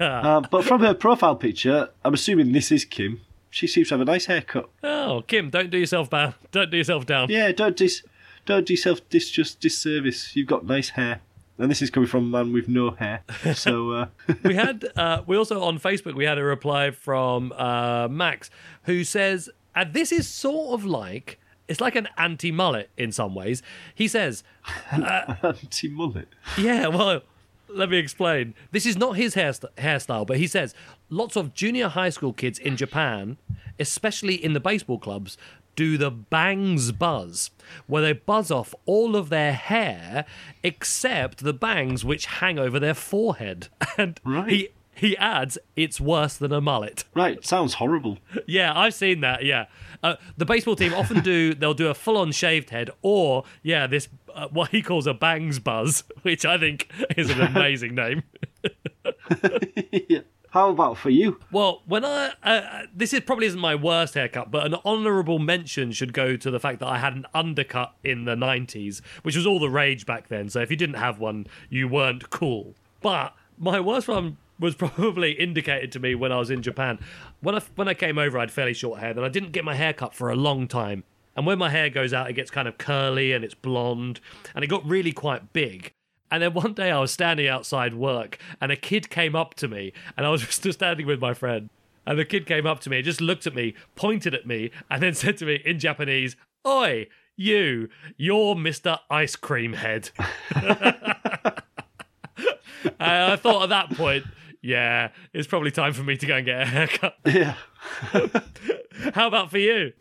um, 0.00 0.46
but 0.50 0.64
from 0.64 0.80
her 0.80 0.94
profile 0.94 1.36
picture, 1.36 1.90
I'm 2.04 2.14
assuming 2.14 2.52
this 2.52 2.70
is 2.70 2.84
Kim. 2.84 3.20
She 3.50 3.66
seems 3.66 3.88
to 3.88 3.94
have 3.94 4.00
a 4.00 4.04
nice 4.04 4.26
haircut. 4.26 4.68
oh, 4.82 5.22
Kim, 5.26 5.50
don't 5.50 5.70
do 5.70 5.78
yourself 5.78 6.10
bad. 6.10 6.34
Don't 6.50 6.70
do 6.70 6.76
yourself 6.76 7.06
down. 7.06 7.28
Yeah, 7.30 7.52
don't 7.52 7.76
dis, 7.76 8.02
don't 8.46 8.66
do 8.66 8.72
yourself 8.72 9.00
dis 9.10 9.30
just 9.30 9.60
disservice. 9.60 10.34
You've 10.36 10.48
got 10.48 10.66
nice 10.66 10.90
hair, 10.90 11.20
and 11.58 11.70
this 11.70 11.82
is 11.82 11.90
coming 11.90 12.08
from 12.08 12.26
a 12.26 12.38
man 12.38 12.52
with 12.52 12.68
no 12.68 12.92
hair. 12.92 13.22
So 13.54 13.90
uh, 13.90 14.06
we 14.44 14.54
had 14.54 14.84
uh, 14.96 15.22
we 15.26 15.36
also 15.36 15.62
on 15.62 15.78
Facebook 15.78 16.14
we 16.14 16.24
had 16.24 16.38
a 16.38 16.44
reply 16.44 16.90
from 16.92 17.52
uh, 17.52 18.08
Max 18.08 18.50
who 18.84 19.02
says, 19.04 19.50
and 19.74 19.94
this 19.94 20.12
is 20.12 20.28
sort 20.28 20.78
of 20.78 20.84
like 20.84 21.38
it's 21.68 21.80
like 21.80 21.96
an 21.96 22.08
anti 22.16 22.50
mullet 22.52 22.90
in 22.96 23.12
some 23.12 23.34
ways. 23.34 23.62
He 23.94 24.08
says, 24.08 24.42
uh, 24.92 25.34
anti 25.42 25.88
mullet. 25.88 26.28
Yeah, 26.58 26.88
well, 26.88 27.22
let 27.68 27.90
me 27.90 27.98
explain. 27.98 28.54
This 28.70 28.86
is 28.86 28.96
not 28.96 29.12
his 29.16 29.34
hairst- 29.34 29.64
hairstyle, 29.78 30.26
but 30.26 30.36
he 30.36 30.46
says 30.46 30.74
lots 31.10 31.36
of 31.36 31.54
junior 31.54 31.88
high 31.88 32.10
school 32.10 32.32
kids 32.32 32.58
in 32.58 32.76
Japan, 32.76 33.36
especially 33.78 34.34
in 34.34 34.52
the 34.52 34.60
baseball 34.60 34.98
clubs, 34.98 35.36
do 35.76 35.98
the 35.98 36.10
bangs 36.10 36.92
buzz, 36.92 37.50
where 37.88 38.02
they 38.02 38.12
buzz 38.12 38.50
off 38.50 38.74
all 38.86 39.16
of 39.16 39.28
their 39.28 39.52
hair 39.54 40.24
except 40.62 41.42
the 41.42 41.52
bangs 41.52 42.04
which 42.04 42.26
hang 42.26 42.58
over 42.58 42.78
their 42.78 42.94
forehead. 42.94 43.68
And 43.98 44.20
Right. 44.24 44.48
he 44.50 44.68
he 44.94 45.16
adds, 45.16 45.58
"It's 45.76 46.00
worse 46.00 46.36
than 46.36 46.52
a 46.52 46.60
mullet." 46.60 47.04
Right, 47.14 47.44
sounds 47.44 47.74
horrible. 47.74 48.18
Yeah, 48.46 48.72
I've 48.78 48.94
seen 48.94 49.20
that. 49.20 49.44
Yeah, 49.44 49.66
uh, 50.02 50.16
the 50.36 50.44
baseball 50.44 50.76
team 50.76 50.94
often 50.94 51.20
do. 51.20 51.54
They'll 51.54 51.74
do 51.74 51.88
a 51.88 51.94
full-on 51.94 52.32
shaved 52.32 52.70
head, 52.70 52.90
or 53.02 53.44
yeah, 53.62 53.86
this 53.86 54.08
uh, 54.34 54.48
what 54.48 54.70
he 54.70 54.82
calls 54.82 55.06
a 55.06 55.14
bangs 55.14 55.58
buzz, 55.58 56.04
which 56.22 56.44
I 56.44 56.58
think 56.58 56.90
is 57.16 57.30
an 57.30 57.40
amazing 57.40 57.94
name. 57.94 58.22
yeah. 60.08 60.20
How 60.54 60.70
about 60.70 60.98
for 60.98 61.10
you? 61.10 61.40
Well, 61.50 61.82
when 61.84 62.04
I 62.04 62.32
uh, 62.44 62.82
this 62.94 63.12
is 63.12 63.20
probably 63.20 63.46
isn't 63.46 63.58
my 63.58 63.74
worst 63.74 64.14
haircut, 64.14 64.52
but 64.52 64.64
an 64.64 64.76
honourable 64.84 65.40
mention 65.40 65.90
should 65.90 66.12
go 66.12 66.36
to 66.36 66.48
the 66.48 66.60
fact 66.60 66.78
that 66.78 66.86
I 66.86 66.98
had 66.98 67.14
an 67.14 67.26
undercut 67.34 67.96
in 68.04 68.24
the 68.24 68.36
'90s, 68.36 69.00
which 69.22 69.34
was 69.34 69.48
all 69.48 69.58
the 69.58 69.68
rage 69.68 70.06
back 70.06 70.28
then. 70.28 70.48
So 70.48 70.60
if 70.60 70.70
you 70.70 70.76
didn't 70.76 70.94
have 70.94 71.18
one, 71.18 71.48
you 71.70 71.88
weren't 71.88 72.30
cool. 72.30 72.74
But 73.00 73.34
my 73.58 73.80
worst 73.80 74.06
one 74.06 74.36
was 74.58 74.74
probably 74.74 75.32
indicated 75.32 75.92
to 75.92 76.00
me 76.00 76.14
when 76.14 76.32
I 76.32 76.38
was 76.38 76.50
in 76.50 76.62
Japan. 76.62 76.98
When 77.40 77.54
I 77.54 77.60
when 77.74 77.88
I 77.88 77.94
came 77.94 78.18
over, 78.18 78.38
I 78.38 78.42
had 78.42 78.50
fairly 78.50 78.74
short 78.74 79.00
hair, 79.00 79.10
and 79.10 79.24
I 79.24 79.28
didn't 79.28 79.52
get 79.52 79.64
my 79.64 79.74
hair 79.74 79.92
cut 79.92 80.14
for 80.14 80.30
a 80.30 80.36
long 80.36 80.68
time. 80.68 81.04
And 81.36 81.46
when 81.46 81.58
my 81.58 81.70
hair 81.70 81.90
goes 81.90 82.12
out, 82.12 82.30
it 82.30 82.34
gets 82.34 82.50
kind 82.50 82.68
of 82.68 82.78
curly 82.78 83.32
and 83.32 83.44
it's 83.44 83.54
blonde, 83.54 84.20
and 84.54 84.62
it 84.62 84.68
got 84.68 84.86
really 84.86 85.12
quite 85.12 85.52
big. 85.52 85.92
And 86.30 86.42
then 86.42 86.54
one 86.54 86.74
day 86.74 86.90
I 86.90 86.98
was 86.98 87.12
standing 87.12 87.46
outside 87.46 87.94
work 87.94 88.38
and 88.60 88.72
a 88.72 88.76
kid 88.76 89.08
came 89.08 89.36
up 89.36 89.54
to 89.54 89.68
me 89.68 89.92
and 90.16 90.26
I 90.26 90.30
was 90.30 90.42
just 90.46 90.72
standing 90.72 91.06
with 91.06 91.20
my 91.20 91.32
friend. 91.32 91.70
And 92.06 92.18
the 92.18 92.24
kid 92.24 92.44
came 92.44 92.66
up 92.66 92.80
to 92.80 92.90
me 92.90 93.02
just 93.02 93.20
looked 93.20 93.46
at 93.46 93.54
me, 93.54 93.74
pointed 93.94 94.34
at 94.34 94.44
me, 94.46 94.72
and 94.90 95.00
then 95.00 95.14
said 95.20 95.36
to 95.38 95.46
me 95.46 95.62
in 95.64 95.78
Japanese, 95.78 96.34
Oi, 96.66 97.06
you, 97.36 97.88
you're 98.16 98.56
Mr. 98.56 98.98
Ice 99.10 99.36
Cream 99.36 99.74
Head. 99.74 100.10
I 103.00 103.36
thought 103.36 103.62
at 103.62 103.68
that 103.68 103.90
point, 103.90 104.24
yeah, 104.64 105.10
it's 105.32 105.46
probably 105.46 105.70
time 105.70 105.92
for 105.92 106.02
me 106.02 106.16
to 106.16 106.26
go 106.26 106.36
and 106.36 106.46
get 106.46 106.62
a 106.62 106.64
haircut. 106.66 107.16
Yeah. 107.26 107.54
How 109.14 109.26
about 109.28 109.50
for 109.50 109.58
you? 109.58 109.92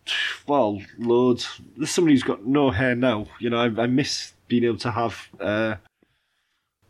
Well, 0.48 0.82
loads. 0.98 1.60
There's 1.76 1.90
somebody 1.92 2.14
who's 2.14 2.24
got 2.24 2.46
no 2.46 2.70
hair 2.72 2.96
now. 2.96 3.28
You 3.40 3.50
know, 3.50 3.58
I, 3.58 3.66
I 3.84 3.88
miss 3.88 4.32
being 4.48 4.64
able 4.64 4.78
to 4.78 4.92
have 4.92 5.28
uh, 5.40 5.76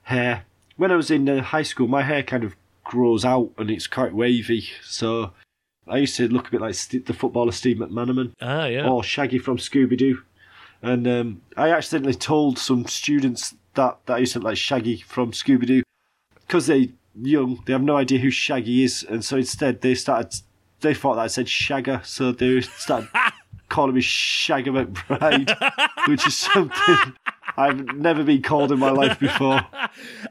hair. 0.04 0.46
When 0.78 0.92
I 0.92 0.96
was 0.96 1.10
in 1.12 1.28
uh, 1.28 1.42
high 1.42 1.64
school, 1.64 1.88
my 1.88 2.02
hair 2.04 2.24
kind 2.24 2.44
of 2.44 2.56
grows 2.84 3.26
out 3.26 3.52
and 3.58 3.72
it's 3.72 3.88
quite 3.88 4.14
wavy. 4.14 4.66
So 4.84 5.32
I 5.88 5.98
used 5.98 6.16
to 6.18 6.28
look 6.28 6.48
a 6.48 6.52
bit 6.52 6.62
like 6.62 6.76
St- 6.76 7.06
the 7.06 7.14
footballer 7.14 7.52
Steve 7.52 7.78
McManaman 7.78 8.34
Ah, 8.42 8.66
yeah. 8.66 8.88
or 8.88 9.04
Shaggy 9.04 9.40
from 9.40 9.58
Scooby 9.58 9.98
Doo. 9.98 10.22
And 10.82 11.08
um, 11.08 11.42
I 11.56 11.70
accidentally 11.72 12.16
told 12.16 12.60
some 12.60 12.86
students 12.88 13.56
that, 13.76 13.98
that 14.06 14.14
I 14.16 14.18
used 14.20 14.34
to 14.34 14.40
look 14.40 14.46
like 14.48 14.58
Shaggy 14.58 14.98
from 14.98 15.32
Scooby 15.32 15.66
Doo. 15.66 15.84
Because 16.46 16.68
they're 16.68 16.88
young, 17.22 17.62
they 17.66 17.74
have 17.74 17.84
no 17.84 17.98
idea 17.98 18.20
who 18.20 18.30
Shaggy 18.30 18.84
is. 18.84 19.04
And 19.08 19.24
so 19.24 19.38
instead, 19.38 19.82
they 19.82 19.96
started, 19.96 20.42
they 20.82 20.94
thought 20.94 21.16
that 21.16 21.22
I 21.22 21.28
said 21.28 21.48
Shagger. 21.48 22.06
So 22.06 22.32
they 22.32 22.62
started 22.62 23.10
calling 23.70 23.96
me 23.96 24.02
Shagger 24.02 24.86
McBride, 24.86 26.08
which 26.08 26.28
is 26.28 26.38
something 26.38 27.16
I've 27.58 27.96
never 27.96 28.24
been 28.24 28.42
called 28.42 28.72
in 28.72 28.80
my 28.80 28.92
life 28.92 29.20
before. 29.20 29.62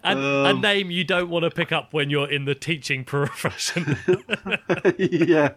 And 0.02 0.18
a 0.18 0.50
um, 0.50 0.60
name 0.60 0.90
you 0.90 1.04
don't 1.04 1.30
want 1.30 1.44
to 1.44 1.50
pick 1.50 1.70
up 1.70 1.92
when 1.92 2.10
you're 2.10 2.28
in 2.28 2.44
the 2.44 2.54
teaching 2.56 3.04
profession. 3.04 3.96
yeah. 4.98 5.50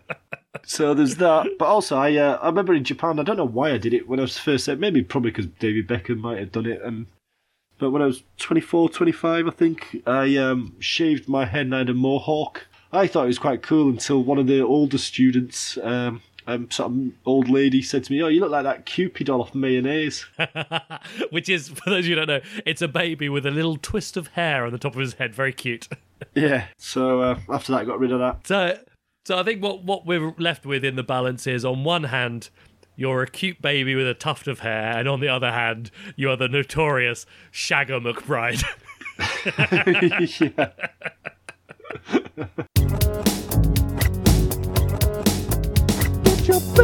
So 0.63 0.93
there's 0.93 1.15
that. 1.15 1.47
But 1.57 1.65
also, 1.65 1.97
I 1.97 2.15
uh, 2.15 2.37
I 2.39 2.47
remember 2.47 2.75
in 2.75 2.83
Japan, 2.83 3.19
I 3.19 3.23
don't 3.23 3.37
know 3.37 3.47
why 3.47 3.71
I 3.71 3.79
did 3.79 3.95
it 3.95 4.07
when 4.07 4.19
I 4.19 4.21
was 4.21 4.37
first 4.37 4.67
there. 4.67 4.75
Maybe 4.75 5.01
probably 5.01 5.31
because 5.31 5.47
David 5.47 5.87
Beckham 5.87 6.19
might 6.19 6.37
have 6.37 6.51
done 6.51 6.67
it. 6.67 6.79
And 6.83 7.07
But 7.77 7.91
when 7.91 8.01
I 8.01 8.05
was 8.05 8.23
24, 8.37 8.89
25, 8.89 9.47
I 9.47 9.51
think, 9.51 10.01
I 10.05 10.37
um, 10.37 10.75
shaved 10.79 11.27
my 11.27 11.45
head 11.45 11.65
and 11.65 11.75
I 11.75 11.79
had 11.79 11.89
a 11.89 11.93
mohawk. 11.93 12.67
I 12.91 13.07
thought 13.07 13.25
it 13.25 13.27
was 13.27 13.39
quite 13.39 13.61
cool 13.61 13.89
until 13.89 14.23
one 14.23 14.37
of 14.37 14.47
the 14.47 14.61
older 14.61 14.97
students, 14.97 15.77
um, 15.83 16.21
um, 16.47 16.69
of 16.79 17.11
old 17.25 17.49
lady, 17.49 17.81
said 17.81 18.03
to 18.05 18.11
me, 18.13 18.21
Oh, 18.21 18.27
you 18.27 18.39
look 18.39 18.51
like 18.51 18.63
that 18.63 18.85
Kewpie 18.85 19.25
doll 19.25 19.41
off 19.41 19.53
mayonnaise. 19.53 20.25
Which 21.31 21.49
is, 21.49 21.69
for 21.69 21.89
those 21.89 22.05
of 22.05 22.05
you 22.05 22.15
who 22.15 22.25
don't 22.25 22.27
know, 22.27 22.49
it's 22.65 22.81
a 22.81 22.87
baby 22.87 23.27
with 23.27 23.45
a 23.45 23.51
little 23.51 23.77
twist 23.77 24.15
of 24.15 24.27
hair 24.27 24.65
on 24.65 24.71
the 24.71 24.77
top 24.77 24.93
of 24.93 25.01
his 25.01 25.15
head. 25.15 25.35
Very 25.35 25.51
cute. 25.51 25.89
yeah. 26.35 26.67
So 26.77 27.21
uh, 27.21 27.39
after 27.49 27.73
that, 27.73 27.81
I 27.81 27.85
got 27.85 27.99
rid 27.99 28.11
of 28.11 28.19
that. 28.19 28.47
So, 28.47 28.79
so 29.25 29.39
I 29.39 29.43
think 29.43 29.61
what 29.61 29.83
what 29.83 30.05
we're 30.05 30.33
left 30.37 30.65
with 30.65 30.85
in 30.85 30.95
the 30.95 31.03
balance 31.03 31.47
is, 31.47 31.65
on 31.65 31.83
one 31.83 32.05
hand, 32.05 32.49
you're 32.95 33.23
a 33.23 33.27
cute 33.27 33.61
baby 33.61 33.95
with 33.95 34.07
a 34.07 34.13
tuft 34.13 34.47
of 34.47 34.59
hair, 34.59 34.97
and 34.97 35.07
on 35.07 35.19
the 35.19 35.27
other 35.27 35.51
hand, 35.51 35.91
you 36.15 36.29
are 36.29 36.37
the 36.37 36.47
notorious 36.47 37.25
Shagger 37.51 37.99
McBride. 37.99 38.63
yeah. 46.47 46.74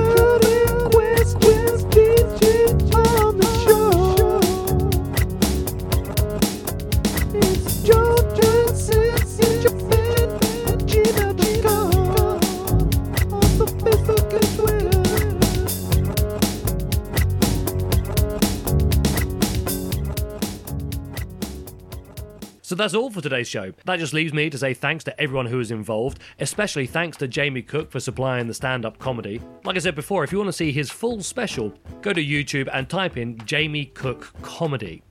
So 22.72 22.76
that's 22.76 22.94
all 22.94 23.10
for 23.10 23.20
today's 23.20 23.50
show. 23.50 23.74
That 23.84 24.00
just 24.00 24.14
leaves 24.14 24.32
me 24.32 24.50
to 24.50 24.58
say 24.58 24.74
thanks 24.74 25.04
to 25.04 25.22
everyone 25.22 25.46
who 25.46 25.58
was 25.58 25.72
involved, 25.72 26.20
especially 26.40 26.88
thanks 26.88 27.18
to 27.18 27.28
Jamie 27.28 27.64
Cook 27.64 27.92
for 27.92 28.00
supplying 28.00 28.48
the 28.48 28.54
stand 28.54 28.86
up 28.86 28.98
comedy. 28.98 29.42
Like 29.66 29.76
I 29.76 29.80
said 29.80 29.94
before, 29.94 30.24
if 30.24 30.32
you 30.32 30.38
want 30.38 30.48
to 30.48 30.54
see 30.54 30.72
his 30.72 30.90
full 30.90 31.22
special, 31.22 31.74
go 32.02 32.14
to 32.14 32.24
YouTube 32.24 32.70
and 32.72 32.88
type 32.88 33.18
in 33.18 33.38
Jamie 33.40 33.88
Cook 33.88 34.34
Comedy. 34.42 35.04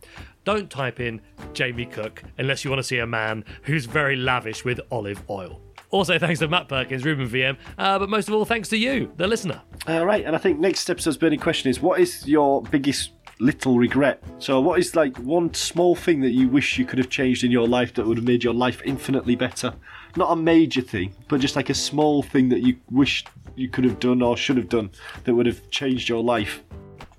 Don't 0.45 0.71
type 0.71 1.01
in 1.01 1.21
Jamie 1.53 1.85
Cook 1.85 2.23
unless 2.39 2.65
you 2.65 2.71
want 2.71 2.79
to 2.79 2.83
see 2.83 3.01
a 3.01 3.07
man 3.07 3.45
who's 3.65 3.85
very 3.85 4.17
lavish 4.17 4.65
with 4.65 4.81
olive 4.91 5.23
oil. 5.29 5.61
Also, 5.91 6.19
thanks 6.19 6.39
to 6.39 6.49
Matt 6.49 6.67
Perkins, 6.67 7.05
Ruben 7.05 7.29
VM, 7.29 7.59
uh, 7.77 7.99
but 7.99 8.09
most 8.09 8.29
of 8.29 8.35
all, 8.35 8.47
thanks 8.47 8.71
to 8.71 8.79
you, 8.79 9.13
the 9.17 9.27
listener. 9.27 9.61
All 9.87 10.07
right, 10.07 10.25
and 10.25 10.35
I 10.35 10.39
think 10.39 10.59
next 10.61 10.89
episode's 10.89 11.19
burning 11.19 11.41
question 11.41 11.69
is 11.69 11.81
what 11.81 12.01
is 12.01 12.27
your 12.27 12.63
biggest 12.63 13.20
little 13.41 13.79
regret? 13.79 14.23
So, 14.39 14.61
what 14.61 14.79
is 14.79 14.95
like 14.95 15.17
one 15.19 15.53
small 15.55 15.95
thing 15.95 16.21
that 16.21 16.31
you 16.31 16.49
wish 16.49 16.79
you 16.79 16.85
could 16.85 16.99
have 16.99 17.11
changed 17.11 17.45
in 17.45 17.51
your 17.51 17.67
life 17.67 17.95
that 17.95 18.07
would 18.07 18.19
have 18.19 18.27
made 18.27 18.45
your 18.45 18.55
life 18.55 18.81
infinitely 18.85 19.37
better? 19.37 19.73
Not 20.17 20.33
a 20.33 20.37
major 20.37 20.81
thing, 20.81 21.15
but 21.29 21.41
just 21.41 21.57
like 21.57 21.71
a 21.71 21.75
small 21.75 22.23
thing 22.23 22.49
that 22.51 22.61
you 22.61 22.77
wish 22.91 23.25
you 23.57 23.69
could 23.69 23.85
have 23.85 24.01
done 24.01 24.23
or 24.23 24.37
should 24.37 24.57
have 24.57 24.69
done 24.69 24.91
that 25.25 25.35
would 25.35 25.47
have 25.47 25.71
changed 25.71 26.09
your 26.09 26.23
life. 26.23 26.63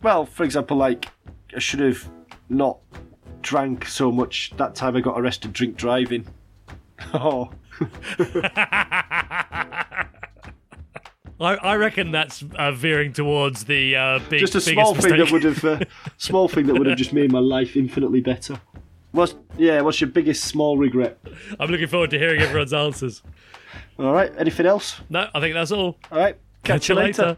Well, 0.02 0.26
for 0.26 0.44
example, 0.44 0.78
like 0.78 1.08
I 1.56 1.60
should 1.60 1.80
have 1.80 2.08
not 2.50 2.80
drank 3.42 3.86
so 3.86 4.12
much 4.12 4.52
that 4.58 4.76
time 4.76 4.96
I 4.96 5.02
got 5.02 5.20
arrested 5.20 5.54
drink 5.54 5.76
driving. 5.76 6.26
Oh, 7.16 7.50
I, 11.42 11.56
I 11.56 11.76
reckon 11.76 12.12
that's 12.12 12.44
uh, 12.56 12.72
veering 12.72 13.14
towards 13.14 13.64
the 13.66 13.96
uh, 13.96 14.20
big, 14.30 14.40
just 14.40 14.54
a 14.54 14.58
biggest 14.58 14.74
small 14.74 14.96
thing 14.96 15.18
that 15.18 15.32
would 15.32 15.44
have, 15.44 15.66
uh, 15.66 15.80
small 16.18 16.48
thing 16.48 16.68
that 16.68 16.76
would 16.76 16.88
have 16.88 16.98
just 16.98 17.14
made 17.14 17.32
my 17.32 17.40
life 17.40 17.76
infinitely 17.76 18.22
better. 18.22 18.62
What's 19.12 19.36
yeah? 19.58 19.82
What's 19.82 20.00
your 20.00 20.10
biggest 20.10 20.46
small 20.46 20.78
regret? 20.78 21.20
I'm 21.60 21.70
looking 21.70 21.88
forward 21.88 22.12
to 22.12 22.20
hearing 22.20 22.42
everyone's 22.42 22.74
answers. 22.74 23.24
All 24.00 24.14
right. 24.14 24.32
Anything 24.38 24.66
else? 24.66 25.02
No, 25.10 25.30
I 25.34 25.40
think 25.40 25.54
that's 25.54 25.72
all. 25.72 25.98
All 26.12 26.20
right. 26.20 26.38
Catch, 26.64 26.90
you 26.90 26.96
later. 26.96 27.38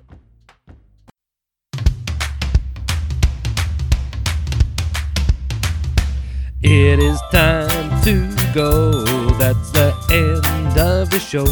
It 6.62 7.00
is 7.00 7.20
time 7.32 8.04
to 8.04 8.34
go. 8.54 9.04
That's 9.34 9.72
the 9.72 9.94
end 10.12 10.78
of 10.78 11.10
the 11.10 11.20
show. 11.20 11.44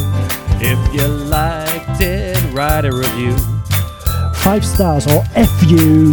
If 0.64 0.94
you 0.94 1.06
liked 1.06 2.00
it, 2.00 2.41
write 2.52 2.84
a 2.84 2.92
review. 2.92 3.36
Five 4.36 4.64
stars 4.64 5.06
or 5.06 5.24
F 5.34 5.50
you. 5.68 6.12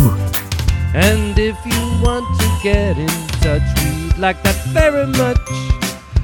And 0.93 1.38
if 1.38 1.58
you 1.65 2.02
want 2.02 2.25
to 2.39 2.60
get 2.63 2.97
in 2.97 3.08
touch, 3.41 3.62
we'd 3.84 4.17
like 4.17 4.41
that 4.43 4.56
very 4.67 5.06
much. 5.08 5.38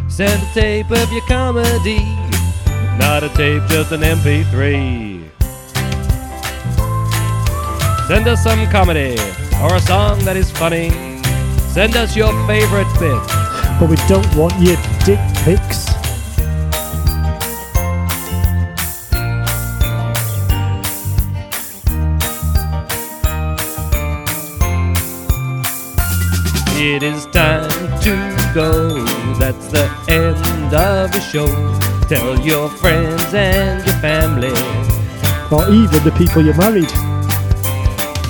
Send 0.08 0.42
a 0.42 0.54
tape 0.54 0.92
of 0.92 1.12
your 1.12 1.26
comedy, 1.28 2.00
not 2.98 3.24
a 3.24 3.30
tape, 3.30 3.64
just 3.68 3.92
an 3.92 4.02
MP3. 4.02 5.30
Send 8.08 8.28
us 8.28 8.44
some 8.44 8.66
comedy 8.68 9.18
or 9.62 9.76
a 9.76 9.80
song 9.82 10.20
that 10.26 10.38
is 10.38 10.52
funny. 10.52 10.90
Send 11.74 11.96
us 11.96 12.16
your 12.16 12.32
favorite 12.48 12.88
bit. 13.00 13.46
But 13.80 13.90
we 13.90 13.98
don't 14.08 14.36
want 14.36 14.54
your 14.62 14.78
dick 15.04 15.20
pics. 15.44 15.95
It 26.96 27.04
is 27.04 27.26
time 27.26 27.70
to 28.04 28.54
go. 28.54 29.04
That's 29.38 29.68
the 29.68 29.84
end 30.08 30.74
of 30.74 31.12
the 31.12 31.20
show. 31.20 31.46
Tell 32.08 32.40
your 32.40 32.70
friends 32.70 33.34
and 33.34 33.86
your 33.86 33.96
family. 33.96 34.56
Or 35.52 35.68
even 35.70 36.02
the 36.06 36.14
people 36.18 36.42
you 36.42 36.54
married. 36.54 36.90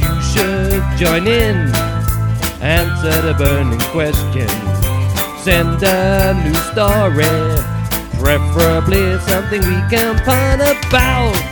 You 0.02 0.20
should 0.32 0.82
join 0.98 1.28
in. 1.28 1.70
Answer 2.60 3.22
the 3.22 3.36
burning 3.38 3.80
question. 3.94 4.50
Send 5.46 5.84
a 5.84 6.34
new 6.34 6.56
story. 6.74 7.30
Preferably 8.18 9.20
something 9.30 9.62
we 9.62 9.80
can 9.96 10.18
pun 10.26 10.62
about. 10.62 11.45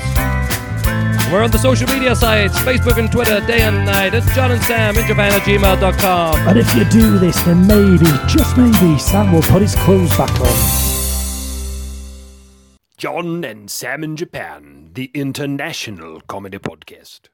We're 1.33 1.41
on 1.41 1.49
the 1.49 1.57
social 1.57 1.87
media 1.87 2.15
sites 2.15 2.59
Facebook 2.59 2.99
and 2.99 3.11
Twitter 3.11 3.39
day 3.47 3.61
and 3.61 3.87
night. 3.87 4.13
It's 4.13 4.31
John 4.35 4.51
and 4.51 4.61
Sam 4.61 4.95
in 4.95 5.07
Japan 5.07 5.31
at 5.31 5.41
gmail.com. 5.41 6.47
And 6.47 6.59
if 6.59 6.75
you 6.75 6.85
do 6.85 7.17
this, 7.17 7.41
then 7.41 7.65
maybe, 7.65 8.05
just 8.27 8.55
maybe, 8.55 8.99
Sam 8.99 9.33
will 9.33 9.41
put 9.41 9.63
his 9.63 9.73
clothes 9.73 10.15
back 10.15 10.29
on. 10.39 10.45
John 12.97 13.43
and 13.43 13.71
Sam 13.71 14.03
in 14.03 14.15
Japan, 14.15 14.91
the 14.93 15.09
international 15.15 16.21
comedy 16.21 16.59
podcast. 16.59 17.29